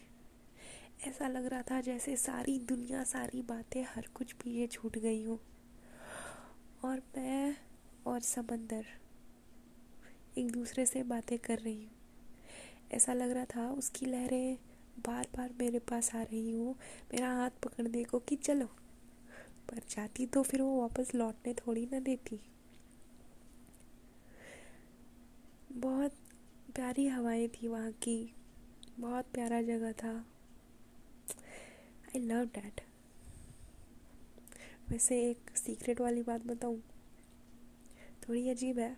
ऐसा 1.08 1.28
लग 1.28 1.46
रहा 1.46 1.62
था 1.62 1.82
जैसे 1.82 2.16
सारी 2.16 2.60
दुनिया, 2.60 3.04
सारी 3.04 3.42
बातें, 3.42 3.84
हर 3.84 4.08
कुछ 4.14 4.34
पीछे 4.34 4.68
छूट 4.68 4.98
गई 4.98 5.24
हो। 5.24 5.40
और 6.86 7.02
मैं 7.18 7.56
और 8.06 8.20
समंदर 8.20 8.86
एक 10.38 10.52
दूसरे 10.52 10.86
से 10.86 11.04
बातें 11.04 11.40
कर 11.40 11.58
रही 11.58 11.84
हूँ। 11.84 11.92
ऐसा 12.92 13.14
लग 13.14 13.32
रहा 13.32 13.46
था 13.46 13.72
उसकी 13.72 14.06
लहरें 14.06 14.58
बार 15.00 15.28
बार 15.38 15.54
मेरे 15.60 15.80
पास 15.80 16.16
आ 16.16 16.22
रही 16.22 16.52
हो, 16.52 16.78
मेरा 17.14 17.34
हाथ 17.34 17.50
पकड़ने 17.64 18.04
को 18.04 18.20
कि 18.20 18.36
चलो, 18.36 18.66
पर 19.70 19.82
जाती 19.90 20.26
तो 20.26 20.44
फिर 20.44 20.62
वो 20.62 20.82
वापस 20.82 21.16
लौटने 21.16 21.54
थोड़ी 21.54 21.90
ना 21.92 22.00
देती। 22.00 22.40
बहुत 25.72 26.14
प्यारी 26.76 27.08
हवाएँ 27.08 27.48
थी 27.48 27.68
वहाँ 27.68 27.92
की। 27.92 28.34
बहुत 29.00 29.26
प्यारा 29.34 29.62
जगह 29.62 29.92
था। 29.92 30.12
आई 32.08 32.20
लव 32.20 32.46
डैट 32.56 32.82
वैसे 34.90 35.20
एक 35.30 35.58
सीक्रेट 35.58 36.02
वाली 36.02 36.22
बात 36.22 36.46
बताऊँ? 36.46 36.82
थोड़ी 38.28 38.50
अजीब 38.50 38.80
है, 38.80 38.94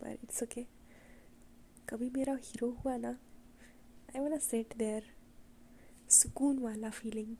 पर 0.00 0.10
इट्स 0.12 0.42
ओके 0.42 0.60
okay. 0.60 1.88
कभी 1.88 2.10
मेरा 2.10 2.34
हीरो 2.42 2.70
हुआ 2.70 2.96
ना 2.96 3.10
आई 4.16 4.20
वांट 4.20 4.40
सेट 4.40 4.76
देयर 4.76 5.10
सुकून 6.10 6.58
वाला 6.58 6.90
फीलिंग 6.90 7.34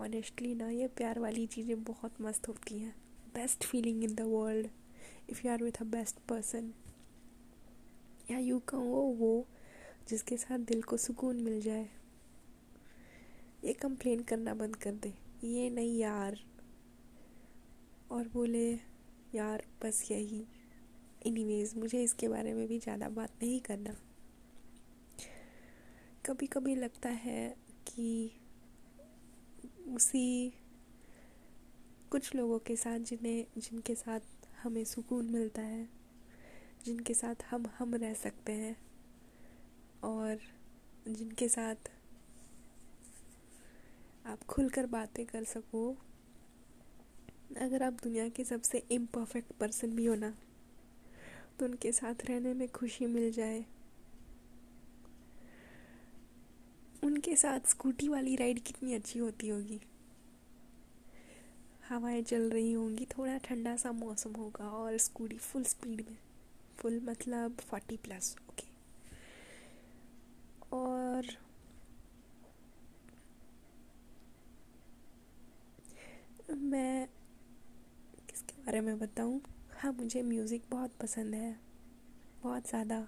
ऑनेस्टली 0.00 0.54
ना, 0.54 0.68
ये 0.70 0.86
प्यार 0.88 1.18
वाली 1.18 1.46
चीज़ें 1.46 1.82
बहुत 1.84 2.20
मस्त 2.20 2.48
होती 2.48 2.78
हैं. 2.78 2.94
Best 3.34 3.64
feeling 3.64 4.04
in 4.04 4.14
the 4.14 4.20
world 4.20 4.68
if 5.30 5.46
you 5.46 5.52
are 5.52 5.62
with 5.62 5.80
a 5.80 5.84
best 5.84 6.18
person 6.28 6.72
या 8.30 8.38
यू 8.38 8.58
कहो 8.58 9.02
वो, 9.18 9.46
जिसके 10.08 10.36
साथ 10.36 10.58
दिल 10.58 10.82
को 10.82 10.96
सुकून 10.96 11.36
मिल 11.36 11.60
जाए। 11.60 11.88
ये 13.64 13.72
कंप्लेन 13.72 14.20
करना 14.20 14.54
बंद 14.54 14.76
कर 14.76 14.92
दे। 14.92 15.14
ये 15.44 15.70
नहीं 15.70 15.98
यार। 15.98 16.38
और 18.10 18.28
बोले, 18.28 18.72
यार, 19.34 19.62
बस 19.84 20.08
यही। 20.10 20.44
एनीवेज 21.26 21.76
मुझे 21.76 22.02
इसके 22.02 22.28
बारे 22.28 22.52
में 22.52 22.68
भी 22.68 22.78
ज़्यादा 22.78 23.08
बात 23.08 23.30
नहीं 23.42 23.60
करना। 23.60 23.96
कभी 26.26 26.46
कभी 26.46 26.74
लगता 26.74 27.08
है 27.08 27.56
कि 27.86 28.30
उसी 29.88 30.52
कुछ 32.10 32.34
लोगों 32.34 32.58
के 32.58 32.76
साथ 32.76 32.98
जिन्हें, 32.98 33.46
जिनके 33.58 33.94
साथ 33.94 34.20
हमें 34.62 34.84
सुकून 34.84 35.30
मिलता 35.30 35.62
है। 35.62 35.99
जिनके 36.84 37.14
साथ 37.14 37.42
हम 37.50 37.66
हम 37.78 37.94
रह 37.94 38.14
सकते 38.14 38.52
हैं 38.52 38.76
और 40.02 40.38
जिनके 41.08 41.48
साथ 41.48 41.90
आप 44.26 44.42
खुलकर 44.44 44.86
बातें 44.86 45.24
कर 45.26 45.44
सको। 45.44 45.90
अगर 47.60 47.82
आप 47.82 47.92
दुनिया 47.92 48.28
के 48.28 48.44
सबसे 48.44 48.82
इम्परफेक्ट 48.90 49.52
पर्सन 49.52 49.94
भी 49.96 50.06
हो 50.06 50.14
ना 50.14 50.30
तो 51.58 51.64
उनके 51.64 51.92
साथ 51.92 52.24
रहने 52.24 52.54
में 52.54 52.68
खुशी 52.68 53.06
मिल 53.06 53.30
जाए। 53.32 53.64
उनके 57.04 57.36
साथ 57.36 57.68
स्कूटी 57.68 58.08
वाली 58.08 58.36
राइड 58.36 58.60
कितनी 58.60 58.94
अच्छी 58.94 59.18
होती 59.18 59.48
होगी। 59.48 59.80
हवाएँ 61.88 62.22
चल 62.22 62.50
रही 62.50 62.72
होंगी, 62.72 63.04
थोड़ा 63.06 63.36
ठंडा 63.38 63.76
सा 63.76 63.92
मौसम 63.92 64.32
होगा 64.32 64.68
और 64.70 64.96
स्कूटी 64.98 65.36
फुल 65.38 65.64
स्पीड 65.64 66.00
में। 66.00 66.16
फुल 66.80 67.00
मतलब 67.04 67.56
फोर्टी 67.60 67.96
प्लस 67.96 68.34
ओके 68.50 68.68
और 70.72 71.26
मैं 76.52 77.06
किसके 78.30 78.62
बारे 78.62 78.80
में 78.80 78.98
बताऊँ? 78.98 79.40
हाँ 79.80 79.92
मुझे 79.92 80.22
म्यूज़िक 80.22 80.62
बहुत 80.70 80.92
पसंद 81.00 81.34
है, 81.34 81.56
बहुत 82.42 82.68
ज़्यादा। 82.68 83.06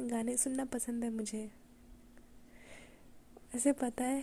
गाने 0.00 0.36
सुनना 0.36 0.64
पसंद 0.64 1.04
है 1.04 1.10
मुझे। 1.10 1.48
ऐसे 3.54 3.72
पता 3.72 4.04
है, 4.04 4.22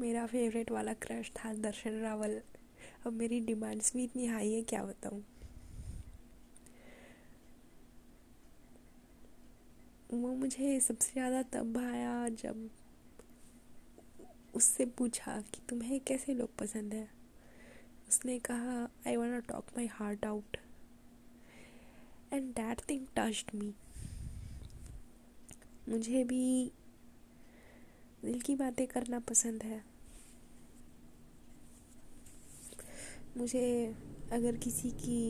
मेरा 0.00 0.24
फेवरेट 0.26 0.70
वाला 0.70 0.92
क्रश 1.02 1.30
था 1.36 1.52
दर्शन 1.60 2.00
रावल। 2.00 2.40
अब 3.06 3.12
मेरी 3.12 3.40
डिमांड्स 3.42 3.92
भी 3.94 4.04
इतनी 4.04 4.26
हाई 4.26 4.52
है, 4.52 4.62
क्या 4.62 4.84
बताऊँ? 4.84 5.22
वो 10.16 10.34
मुझे 10.34 10.78
सबसे 10.80 11.12
ज़्यादा 11.12 11.42
तब 11.52 11.72
भाया 11.72 12.28
जब 12.38 12.68
उससे 14.54 14.84
पूछा 14.98 15.40
कि 15.52 15.60
तुम्हें 15.68 15.98
कैसे 16.00 16.34
लोग 16.34 16.56
पसंद 16.58 16.94
है। 16.94 17.08
उसने 18.08 18.38
कहा 18.38 18.76
I 19.06 19.16
want 19.16 19.46
talk 19.48 19.66
my 19.76 19.86
heart 19.92 20.26
out 20.26 20.56
and 22.32 22.52
that 22.54 22.80
thing 22.90 23.06
touched 23.16 23.54
me 23.54 23.72
मुझे 25.88 26.22
भी 26.24 26.70
दिल 28.24 28.40
की 28.40 28.54
बातें 28.56 28.86
करना 28.86 29.18
पसंद 29.28 29.62
है। 29.62 29.82
मुझे 33.36 33.94
अगर 34.32 34.56
किसी 34.56 34.90
की 34.92 35.20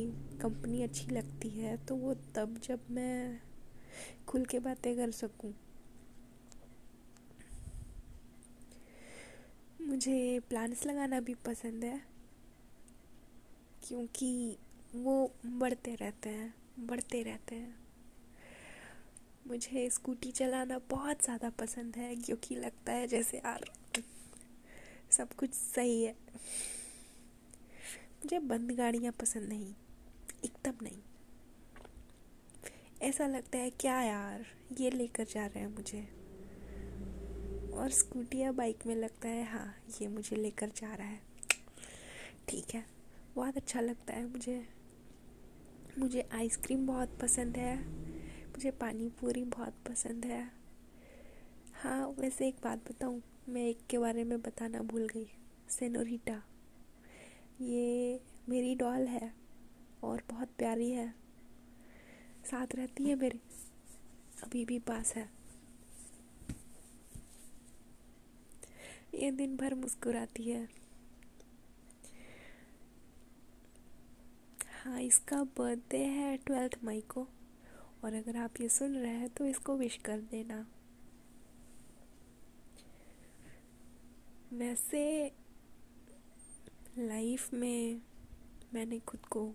कंपनी 0.43 0.83
अच्छी 0.83 1.11
लगती 1.11 1.49
है 1.51 1.77
तो 1.87 1.97
वो 1.97 2.15
तब 2.37 2.59
जब 2.65 2.81
मैं 2.91 3.41
खुल 4.29 4.45
के 4.45 4.59
बातें 4.59 4.95
कर 4.97 5.11
सकूँ। 5.11 5.53
मुझे 9.81 10.41
प्लांट्स 10.49 10.85
लगाना 10.87 11.21
भी 11.21 11.35
पसंद 11.47 11.85
है, 11.85 12.01
क्योंकि 13.83 14.57
वो 14.95 15.33
बढ़ते 15.47 15.95
रहते 15.95 16.29
हैं, 16.29 16.55
बढ़ते 16.81 17.23
रहते 17.23 17.55
हैं। 17.55 17.75
मुझे 19.47 19.89
स्कूटी 19.91 20.31
चलाना 20.33 20.79
बहुत 20.91 21.25
ज़्यादा 21.25 21.51
पसंद 21.59 21.97
है, 21.97 22.15
क्योंकि 22.17 22.57
लगता 22.57 22.93
है 22.93 23.07
जैसे 23.07 23.37
यार 23.37 23.71
सब 25.11 25.33
कुछ 25.33 25.53
सही 25.53 26.03
है। 26.03 26.15
मुझे 28.17 28.39
बंद 28.39 28.73
गाड़ियाँ 28.73 29.13
पसंद 29.13 29.49
नहीं 29.49 29.75
एकदम 30.45 30.85
नहीं। 30.85 31.01
ऐसा 33.03 33.27
लगता 33.27 33.59
है, 33.59 33.71
क्या 33.71 34.03
यार, 34.03 34.47
ये 34.81 34.91
लेकर 34.91 35.25
जा 35.25 35.47
रहे 35.47 35.61
हैं 35.61 35.75
मुझे। 35.75 36.09
और 37.77 37.91
स्कूटी 37.91 38.39
या 38.39 38.53
बाइक 38.53 38.79
में 38.87 38.95
लगता 38.95 39.29
है 39.29 39.45
हाँ 39.45 39.77
ये 40.03 40.09
मुझे 40.09 40.37
लेकर 40.37 40.69
जा 40.69 40.95
रहा 40.95 41.07
है। 41.07 41.21
ठीक 42.49 42.65
है, 42.75 42.87
बहुत 43.35 43.57
अच्छा 43.57 43.81
लगता 43.81 44.15
है 44.15 44.27
मुझे। 44.27 44.69
मुझे 45.99 46.29
आइसक्रीम 46.33 46.87
बहुत 46.87 47.19
पसंद 47.23 47.57
है। 47.57 47.77
मुझे 48.47 48.71
पानी 48.71 49.09
पूरी 49.09 49.45
बहुत 49.45 49.75
पसंद 49.89 50.25
है। 50.25 50.51
हाँ 51.75 52.09
वैसे 52.09 52.49
एक 52.49 52.57
बात 52.65 52.79
बताऊँ, 52.79 53.23
मैं 53.49 53.63
एक 53.63 53.79
के 53.91 53.99
बारे 53.99 54.25
में 54.25 54.41
बताना 54.43 54.83
भूल 54.83 55.09
गई। 55.09 55.31
सेनोरिटा 55.71 56.43
ये 57.61 58.21
मेरी 58.49 58.75
डॉल 58.75 59.07
है 59.07 59.35
और 60.03 60.23
बहुत 60.31 60.49
प्यारी 60.59 60.91
है। 60.91 61.26
साथ 62.47 62.75
रहती 62.75 63.05
है 63.05 63.15
मेरे। 63.15 63.41
अभी 64.43 64.65
भी 64.65 64.79
पास 64.79 65.15
है। 65.15 65.29
ये 69.15 69.31
दिन 69.31 69.57
भर 69.57 69.75
मुस्कुराती 69.75 70.51
है। 70.51 70.69
हाँ 74.85 75.01
इसका 75.01 75.43
बर्थडे 75.45 76.05
है 76.05 76.37
ट्वेल्थ 76.37 76.79
मई 76.85 77.01
को। 77.01 77.27
और 78.05 78.15
अगर 78.15 78.37
आप 78.37 78.61
ये 78.61 78.69
सुन 78.69 78.97
रहे 78.97 79.13
हैं 79.13 79.29
तो 79.29 79.47
इसको 79.47 79.77
विश 79.77 79.97
कर 79.97 80.21
देना। 80.21 80.67
वैसे 84.53 85.33
लाइफ 86.99 87.55
में 87.55 88.01
मैंने 88.75 88.99
खुद 88.99 89.27
को 89.27 89.53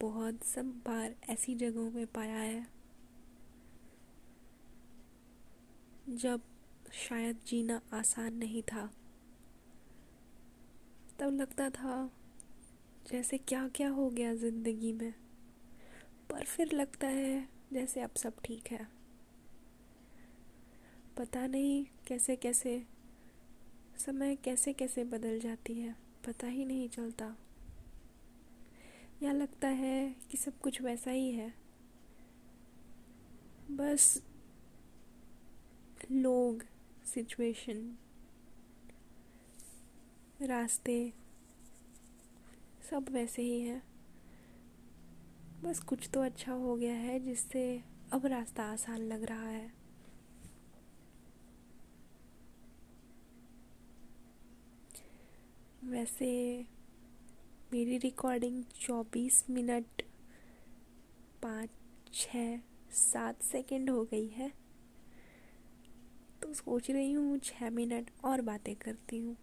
बहुत 0.00 0.44
सब 0.44 0.70
बार 0.86 1.14
ऐसी 1.30 1.54
जगहों 1.54 1.90
में 1.90 2.06
पाया 2.06 2.38
है, 2.38 2.66
जब 6.10 6.40
शायद 6.98 7.40
जीना 7.46 7.80
आसान 7.92 8.34
नहीं 8.34 8.62
था। 8.62 8.88
तब 11.20 11.34
लगता 11.34 11.68
था 11.70 12.10
जैसे 13.06 13.38
क्या 13.38 13.66
क्या 13.68 13.88
हो 13.90 14.08
गया 14.10 14.34
ज़िंदगी 14.34 14.92
में, 14.92 15.12
पर 16.30 16.44
फिर 16.46 16.72
लगता 16.72 17.08
है 17.08 17.48
जैसे 17.72 18.00
अब 18.00 18.14
सब 18.16 18.40
ठीक 18.44 18.70
है। 18.72 18.86
पता 21.18 21.46
नहीं 21.46 21.84
कैसे 22.06 22.36
कैसे 22.36 22.82
समय 23.98 24.36
कैसे 24.36 24.72
कैसे 24.72 25.04
बदल 25.04 25.38
जाती 25.40 25.74
है, 25.74 25.94
पता 26.26 26.46
ही 26.46 26.64
नहीं 26.64 26.88
चलता। 26.88 27.34
या 29.22 29.32
लगता 29.32 29.68
है 29.68 30.16
कि 30.30 30.36
सब 30.36 30.58
कुछ 30.58 30.82
वैसा 30.82 31.10
ही 31.10 31.30
है। 31.32 31.54
बस 33.70 34.22
लोग 36.10 36.62
सिचुएशन 37.04 37.96
रास्ते 40.42 41.12
सब 42.90 43.08
वैसे 43.10 43.42
ही 43.42 43.60
है। 43.60 43.82
बस 45.62 45.80
कुछ 45.80 46.10
तो 46.14 46.20
अच्छा 46.20 46.52
हो 46.52 46.76
गया 46.76 46.94
है 46.94 47.20
जिससे 47.20 47.82
अब 48.12 48.26
रास्ता 48.26 48.62
आसान 48.62 48.98
लग 48.98 49.24
रहा 49.24 49.48
है। 49.48 49.72
वैसे 55.84 56.30
मेरी 57.72 57.98
रिकॉर्डिंग 57.98 58.62
चौबीस 58.80 59.44
मिनट 59.50 60.02
पाँच, 61.42 61.68
छ, 62.12 62.36
सात 62.92 63.42
सेकंड 63.42 63.90
हो 63.90 64.04
गई 64.04 64.26
है। 64.26 64.52
तो 66.42 66.52
सोच 66.54 66.90
रही 66.90 67.12
हूँ 67.12 67.38
छः 67.38 67.70
मिनट 67.70 68.10
और 68.24 68.40
बातें 68.40 68.74
करती 68.76 69.18
हूँ। 69.18 69.36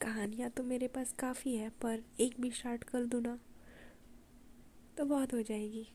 कहानियाँ 0.00 0.50
तो 0.50 0.62
मेरे 0.62 0.88
पास 0.88 1.12
काफ़ी 1.12 1.56
है, 1.56 1.68
पर 1.70 2.02
एक 2.20 2.40
भी 2.40 2.50
स्टार्ट 2.50 2.84
कर 2.84 3.04
दूँ 3.04 3.20
ना 3.22 3.38
तो 4.96 5.04
बहुत 5.04 5.34
हो 5.34 5.42
जाएगी। 5.42 5.86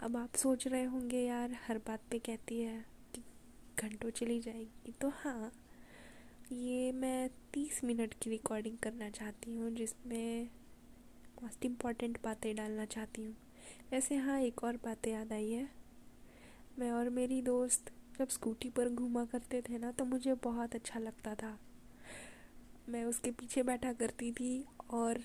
अब 0.00 0.16
आप 0.16 0.34
सोच 0.34 0.66
रहे 0.66 0.84
होंगे, 0.84 1.20
यार, 1.20 1.56
हर 1.68 1.78
बात 1.78 2.00
पे 2.10 2.18
कहती 2.18 2.60
है 2.60 2.84
कि 3.14 3.22
घंटों 3.78 4.10
चली 4.10 4.40
जाएगी। 4.40 4.92
तो 4.92 5.08
हाँ 5.08 5.52
ये 6.52 6.90
मैं 6.92 7.28
तीस 7.54 7.80
मिनट 7.84 8.12
की 8.14 8.30
रिकॉर्डिंग 8.30 8.76
करना 8.78 9.08
चाहती 9.10 9.54
हूँ, 9.54 9.70
जिसमें 9.70 10.48
मोस्ट 11.42 11.64
इंपॉर्टेंट 11.64 12.18
बातें 12.24 12.54
डालना 12.56 12.84
चाहती 12.84 13.22
हूँ। 13.22 13.34
वैसे 13.92 14.16
हाँ 14.16 14.38
एक 14.40 14.62
और 14.64 14.76
बातें 14.76 15.10
याद 15.12 15.32
आई 15.32 15.50
है। 15.50 15.68
मैं 16.78 16.90
और 16.90 17.08
मेरी 17.10 17.40
दोस्त 17.42 17.90
जब 18.18 18.28
स्कूटी 18.28 18.68
पर 18.68 18.88
घूमा 18.88 19.24
करते 19.24 19.62
थे 19.62 19.78
ना 19.78 19.90
तो 19.92 20.04
मुझे 20.04 20.34
बहुत 20.44 20.74
अच्छा 20.74 21.00
लगता 21.00 21.34
था। 21.34 21.56
मैं 22.88 23.04
उसके 23.04 23.30
पीछे 23.30 23.62
बैठा 23.62 23.92
करती 23.92 24.32
थी 24.32 24.64
और 24.92 25.22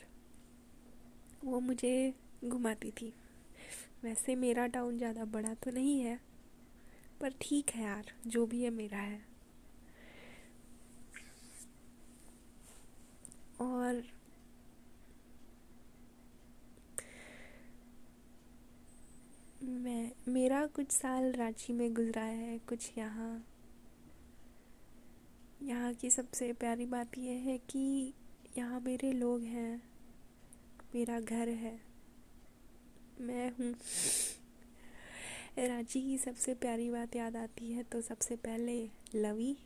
वो 1.45 1.59
मुझे 1.59 2.13
घुमाती 2.45 2.91
थी। 2.91 3.13
वैसे 4.03 4.35
मेरा 4.35 4.67
टाउन 4.67 4.97
ज़्यादा 4.97 5.25
बड़ा 5.25 5.53
तो 5.53 5.71
नहीं 5.71 5.99
है, 5.99 6.19
पर 7.21 7.33
ठीक 7.41 7.69
है 7.69 7.83
यार, 7.83 8.11
जो 8.27 8.45
भी 8.45 8.63
है 8.63 8.69
मेरा 8.71 8.97
है। 8.97 9.30
और 13.61 14.01
मैं, 19.63 20.11
मेरा 20.27 20.65
कुछ 20.65 20.91
साल 20.91 21.31
रांची 21.31 21.73
में 21.73 21.93
गुजरा 21.93 22.21
है, 22.21 22.57
कुछ 22.57 22.91
यहाँ। 22.97 23.45
यहाँ 25.63 25.93
की 25.93 26.09
सबसे 26.09 26.53
प्यारी 26.53 26.85
बात 26.85 27.17
यह 27.17 27.39
है 27.39 27.57
कि 27.57 28.13
यहाँ 28.57 28.79
मेरे 28.79 29.11
लोग 29.11 29.41
हैं, 29.41 29.81
मेरा 30.95 31.19
घर 31.19 31.49
है। 31.49 31.79
मैं 33.21 33.49
हूँ। 33.51 33.73
रांची 35.67 36.01
की 36.01 36.17
सबसे 36.17 36.53
प्यारी 36.53 36.89
बात 36.89 37.15
याद 37.15 37.35
आती 37.35 37.71
है 37.71 37.83
तो 37.83 38.01
सबसे 38.01 38.35
पहले 38.35 38.89
लवी। 39.15 39.57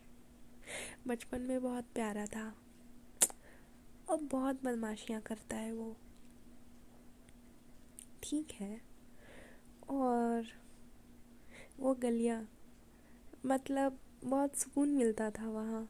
बचपन 1.06 1.40
में 1.40 1.62
बहुत 1.62 1.84
प्यारा 1.94 2.26
था। 2.26 2.65
और 4.08 4.16
बहुत 4.22 4.64
बदमाशियाँ 4.64 5.20
करता 5.20 5.56
है 5.56 5.72
वो। 5.72 5.96
ठीक 8.22 8.52
है। 8.52 8.80
और 9.90 10.46
वो 11.80 11.94
गलियाँ 11.94 12.48
मतलब 13.46 13.98
बहुत 14.24 14.56
सुकून 14.56 14.88
मिलता 14.88 15.30
था 15.30 15.48
वहाँ। 15.48 15.88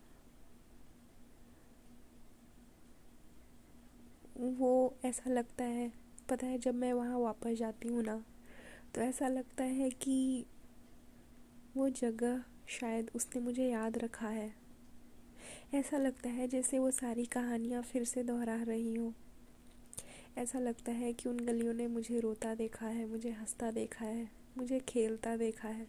वो 4.38 4.94
ऐसा 5.04 5.30
लगता 5.30 5.64
है, 5.64 5.92
पता 6.30 6.46
है 6.46 6.58
जब 6.58 6.74
मैं 6.74 6.92
वहाँ 6.92 7.18
वापस 7.18 7.54
जाती 7.58 7.88
हूँ 7.88 8.02
ना 8.02 8.16
तो 8.94 9.00
ऐसा 9.00 9.28
लगता 9.28 9.64
है 9.64 9.90
कि 9.90 10.44
वो 11.76 11.88
जगह 11.90 12.42
शायद 12.68 13.10
उसने 13.14 13.40
मुझे 13.42 13.68
याद 13.68 13.98
रखा 13.98 14.28
है। 14.28 14.65
ऐसा 15.76 15.98
लगता 15.98 16.28
है 16.28 16.46
जैसे 16.48 16.78
वो 16.78 16.90
सारी 16.90 17.24
कहानियाँ 17.24 17.82
फिर 17.82 18.04
से 18.04 18.22
दोहरा 18.22 18.54
रही 18.62 18.94
हूँ। 18.94 19.14
ऐसा 20.38 20.58
लगता 20.58 20.92
है 20.92 21.12
कि 21.12 21.28
उन 21.28 21.38
गलियों 21.38 21.74
ने 21.74 21.86
मुझे 21.86 22.20
रोता 22.20 22.54
देखा 22.54 22.86
है, 22.86 23.06
मुझे 23.06 23.30
हंसता 23.30 23.70
देखा 23.70 24.04
है, 24.04 24.28
मुझे 24.58 24.78
खेलता 24.78 25.36
देखा 25.36 25.68
है, 25.68 25.86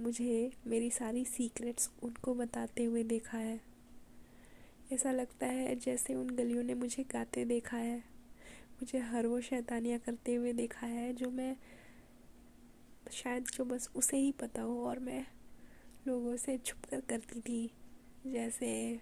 मुझे 0.00 0.50
मेरी 0.66 0.90
सारी 0.90 1.24
सीक्रेट्स 1.24 1.90
उनको 2.02 2.34
बताते 2.34 2.84
हुए 2.84 3.02
देखा 3.04 3.38
है। 3.38 3.60
ऐसा 4.92 5.12
लगता 5.12 5.46
है 5.46 5.74
जैसे 5.76 6.14
उन 6.14 6.30
गलियों 6.30 6.62
ने 6.62 6.74
मुझे 6.74 7.02
गाते 7.02 7.44
देखा 7.44 7.76
है, 7.76 7.98
मुझे 8.80 8.98
हर 8.98 9.26
वो 9.26 9.40
शैतानियाँ 9.40 9.98
करते 9.98 10.34
हुए 10.34 10.52
देखा 10.52 10.86
है 10.86 11.12
जो 11.12 11.30
मैं, 11.30 11.56
शायद 13.12 13.44
जो 13.54 13.64
बस 13.64 13.90
उसे 13.96 14.16
ही 14.16 14.32
पता 14.32 14.62
हो 14.62 14.84
और 14.86 14.98
मैं 14.98 15.24
लोगों 16.08 16.36
से 16.36 16.58
छुप 16.58 16.84
कर 16.90 17.00
करती 17.00 17.40
थी। 17.40 17.70
जैसे 18.32 19.00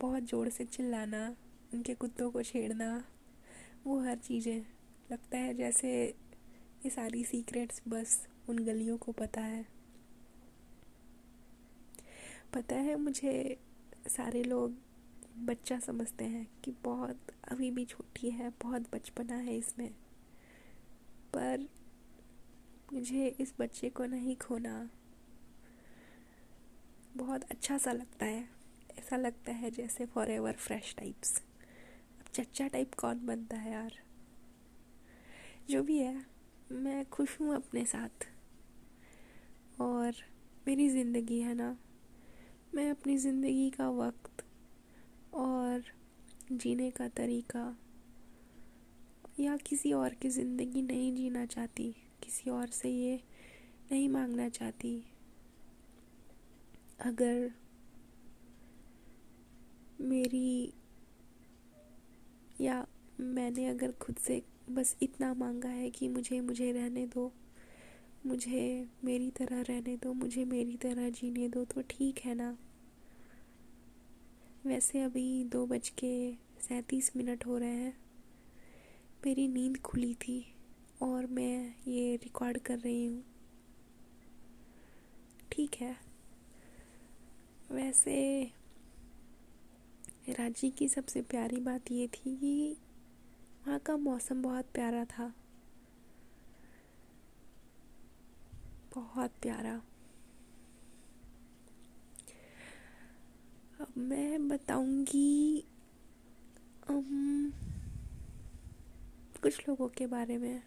बहुत 0.00 0.22
ज़ोर 0.22 0.48
से 0.48 0.64
चिल्लाना, 0.64 1.36
उनके 1.74 1.94
कुत्तों 1.94 2.30
को 2.30 2.42
छेड़ना, 2.42 3.04
वो 3.86 3.98
हर 4.00 4.16
चीज़ें 4.16 4.64
लगता 5.12 5.38
है 5.38 5.54
जैसे 5.54 5.90
ये 6.84 6.90
सारी 6.90 7.24
सीक्रेट्स 7.24 7.82
बस 7.88 8.26
उन 8.48 8.58
गलियों 8.58 8.96
को 8.96 9.12
पता 9.12 9.40
है। 9.40 9.66
पता 12.54 12.76
है 12.76 12.96
मुझे 12.96 13.60
सारे 14.08 14.42
लोग 14.42 14.76
बच्चा 15.38 15.78
समझते 15.78 16.24
हैं 16.24 16.46
कि 16.64 16.70
बहुत 16.84 17.32
अभी 17.50 17.70
भी 17.70 17.84
छोटी 17.84 18.30
है, 18.30 18.50
बहुत 18.62 18.94
बचपना 18.94 19.34
है 19.34 19.56
इसमें। 19.56 19.90
पर 21.34 21.68
मुझे 22.92 23.26
इस 23.40 23.54
बच्चे 23.60 23.88
को 23.90 24.04
नहीं 24.04 24.36
खोना 24.36 24.90
बहुत 27.16 27.42
अच्छा 27.42 27.78
सा 27.78 27.92
लगता 27.92 28.26
है। 28.26 28.48
ऐसा 28.98 29.16
लगता 29.16 29.52
है 29.52 29.70
जैसे 29.70 30.06
फॉर 30.06 30.30
एवर 30.30 30.52
फ्रेश 30.52 30.94
टाइप्स 30.98 31.36
अब 32.20 32.32
चच्चा 32.34 32.66
टाइप 32.68 32.94
कौन 32.94 33.26
बनता 33.26 33.56
है 33.56 33.72
यार? 33.72 33.92
जो 35.70 35.82
भी 35.82 35.98
है, 35.98 36.24
मैं 36.72 37.04
खुश 37.04 37.40
हूँ 37.40 37.54
अपने 37.54 37.84
साथ। 37.84 38.26
और 39.80 40.14
मेरी 40.66 40.88
ज़िंदगी 40.88 41.40
है 41.40 41.54
ना, 41.54 41.76
मैं 42.74 42.90
अपनी 42.90 43.16
ज़िंदगी 43.18 43.70
का 43.70 43.88
वक्त 43.90 44.44
और 45.34 45.82
जीने 46.52 46.90
का 46.90 47.08
तरीका 47.08 47.76
या 49.40 49.56
किसी 49.56 49.92
और 49.92 50.14
की 50.14 50.28
ज़िंदगी 50.28 50.82
नहीं 50.82 51.14
जीना 51.16 51.46
चाहती, 51.46 51.94
किसी 52.22 52.50
और 52.50 52.66
से 52.66 52.88
ये 52.90 53.20
नहीं 53.92 54.08
मांगना 54.08 54.48
चाहती। 54.48 55.02
अगर 57.04 57.50
मेरी 60.00 60.72
या 62.60 62.86
मैंने 63.20 63.66
अगर 63.66 63.92
खुद 63.92 64.16
से 64.16 64.42
बस 64.70 64.96
इतना 65.02 65.34
मांगा 65.34 65.68
है 65.68 65.90
कि 65.90 66.08
मुझे 66.08 66.40
मुझे 66.40 66.72
रहने 66.72 67.06
दो, 67.06 67.32
मुझे 68.26 68.88
मेरी 69.04 69.30
तरह 69.30 69.60
रहने 69.60 69.96
दो, 69.96 70.12
मुझे 70.12 70.44
मेरी 70.44 70.76
तरह 70.76 71.10
जीने 71.10 71.48
दो 71.48 71.64
तो 71.64 71.82
ठीक 71.82 72.18
है 72.18 72.34
ना? 72.34 72.58
वैसे 74.66 75.02
अभी 75.02 75.44
दो 75.44 75.66
बज 75.66 75.88
के 75.88 76.32
सैंतीस 76.60 77.16
मिनट 77.16 77.46
हो 77.46 77.58
रहे 77.58 77.74
हैं। 77.74 77.96
मेरी 79.26 79.48
नींद 79.48 79.78
खुली 79.78 80.14
थी 80.14 80.54
और 81.02 81.26
मैं 81.26 81.74
ये 81.88 82.16
रिकॉर्ड 82.16 82.58
कर 82.58 82.78
रही 82.78 83.06
हूँ। 83.06 83.24
ठीक 85.52 85.74
है। 85.74 86.03
वैसे 87.70 88.44
रांची 90.28 90.70
की 90.70 90.88
सबसे 90.88 91.22
प्यारी 91.22 91.60
बात 91.60 91.90
ये 91.90 92.06
थी 92.06 92.36
कि 92.36 92.76
वहाँ 93.66 93.78
का 93.78 93.96
मौसम 93.96 94.42
बहुत 94.42 94.64
प्यारा 94.74 95.04
था। 95.04 95.32
बहुत 98.94 99.30
प्यारा। 99.42 99.74
अब 103.80 103.92
मैं 103.96 104.48
बताऊँगी 104.48 105.64
कुछ 109.42 109.68
लोगों 109.68 109.88
के 109.88 110.06
बारे 110.06 110.36
में। 110.38 110.62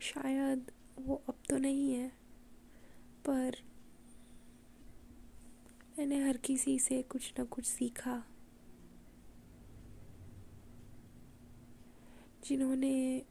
शायद 0.00 0.70
वो 0.98 1.22
अब 1.28 1.34
तो 1.48 1.56
नहीं 1.56 1.92
है, 1.94 2.08
पर 3.24 3.56
मैंने 6.00 6.28
हर 6.28 6.36
किसी 6.36 6.78
से 6.78 7.02
कुछ 7.02 7.34
ना 7.38 7.44
कुछ 7.44 7.64
सीखा। 7.64 8.24
जिन्होंने 12.44 13.22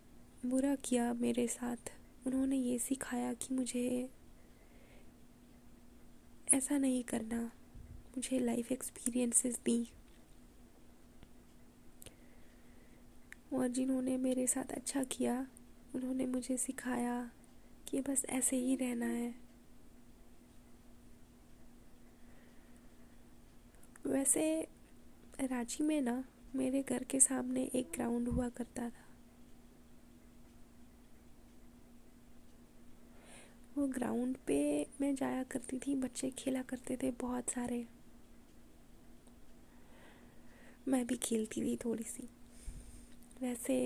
बुरा 0.45 0.75
किया 0.75 1.13
मेरे 1.13 1.47
साथ, 1.47 1.77
उन्होंने 2.27 2.58
ये 2.58 2.79
सिखाया 2.79 3.34
कि 3.34 3.55
मुझे 3.55 4.10
ऐसा 6.53 6.77
नहीं 6.77 7.03
करना। 7.03 7.43
मुझे 8.17 8.39
लाइफ 8.39 8.71
एक्सपीरियंसेस 8.71 9.60
दी। 9.65 9.91
और 13.53 13.67
जिन्होंने 13.67 14.17
मेरे 14.17 14.47
साथ 14.47 14.71
अच्छा 14.71 15.03
किया, 15.03 15.47
उन्होंने 15.95 16.25
मुझे 16.25 16.58
सिखाया 16.58 17.32
कि 17.88 18.01
बस 18.01 18.25
ऐसे 18.29 18.58
ही 18.58 18.75
रहना 18.75 19.05
है। 19.05 19.48
वैसे 24.19 24.67
रांची 25.41 25.84
में 25.84 26.01
ना, 26.01 26.23
मेरे 26.55 26.82
घर 26.82 27.03
के 27.03 27.19
सामने 27.19 27.62
एक 27.75 27.91
ग्राउंड 27.95 28.27
हुआ 28.27 28.49
करता 28.49 28.89
था। 28.89 29.05
वो 33.77 33.88
ग्राउंड 33.88 34.38
पे 34.38 34.88
मैं 35.01 35.15
जाया 35.15 35.43
करती 35.43 35.79
थी, 35.79 35.95
बच्चे 35.95 36.29
खेला 36.29 36.62
करते 36.62 36.97
थे 36.97 37.12
बहुत 37.12 37.49
सारे। 37.49 37.86
मैं 40.88 41.08
भी 41.08 41.17
खेलती 41.17 41.62
थी 41.62 41.75
थोड़ी 41.75 42.03
सी 42.03 42.27
वैसे 43.41 43.77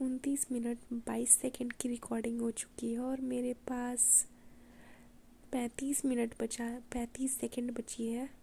उनतीस 0.00 0.46
मिनट 0.52 0.78
बाईस 0.92 1.30
सेकंड 1.30 1.72
की 1.72 1.88
रिकॉर्डिंग 1.88 2.40
हो 2.40 2.50
चुकी 2.50 2.92
है 2.92 2.98
और 2.98 3.20
मेरे 3.20 3.54
पास 3.54 4.28
पैंतीस 5.52 6.04
मिनट 6.04 6.42
बचा, 6.42 6.68
पैंतीस 6.92 7.36
सेकंड 7.40 7.72
बची 7.72 8.08
है। 8.08 8.41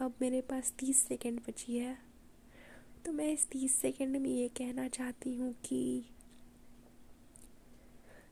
अब 0.00 0.14
मेरे 0.20 0.40
पास 0.40 0.72
तीस 0.78 0.98
सेकेंड 0.98 1.40
बची 1.48 1.76
है। 1.78 1.96
तो 3.04 3.12
मैं 3.12 3.32
इस 3.32 3.46
तीस 3.48 3.74
सेकेंड 3.74 4.16
में 4.16 4.28
ये 4.30 4.48
कहना 4.56 4.86
चाहती 4.88 5.34
हूँ 5.36 5.52
कि 5.64 6.04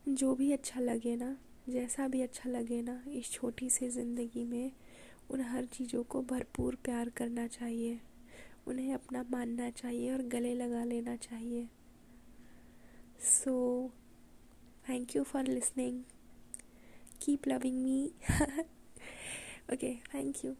जो 0.08 0.34
भी 0.34 0.50
अच्छा 0.52 0.80
लगे 0.80 1.14
ना, 1.16 1.36
जैसा 1.68 2.06
भी 2.08 2.22
अच्छा 2.22 2.50
लगे 2.50 2.80
ना, 2.82 3.00
इस 3.08 3.30
छोटी 3.32 3.68
सी 3.70 3.88
ज़िंदगी 3.88 4.44
में 4.44 4.72
उन 5.30 5.40
हर 5.40 5.66
चीज़ों 5.66 6.02
को 6.04 6.22
भरपूर 6.22 6.76
प्यार 6.84 7.08
करना 7.08 7.46
चाहिए। 7.48 8.00
उन्हें 8.68 8.92
अपना 8.94 9.24
मानना 9.30 9.70
चाहिए 9.70 10.12
और 10.12 10.22
गले 10.28 10.54
लगा 10.54 10.82
लेना 10.84 11.16
चाहिए। 11.18 11.68
So 13.22 13.54
thank 14.88 15.16
you 15.16 15.22
for 15.22 15.46
listening 15.46 16.02
keep 17.22 17.48
loving 17.48 17.82
me 17.82 18.04
okay 19.72 19.94
thank 20.14 20.44
you 20.44 20.54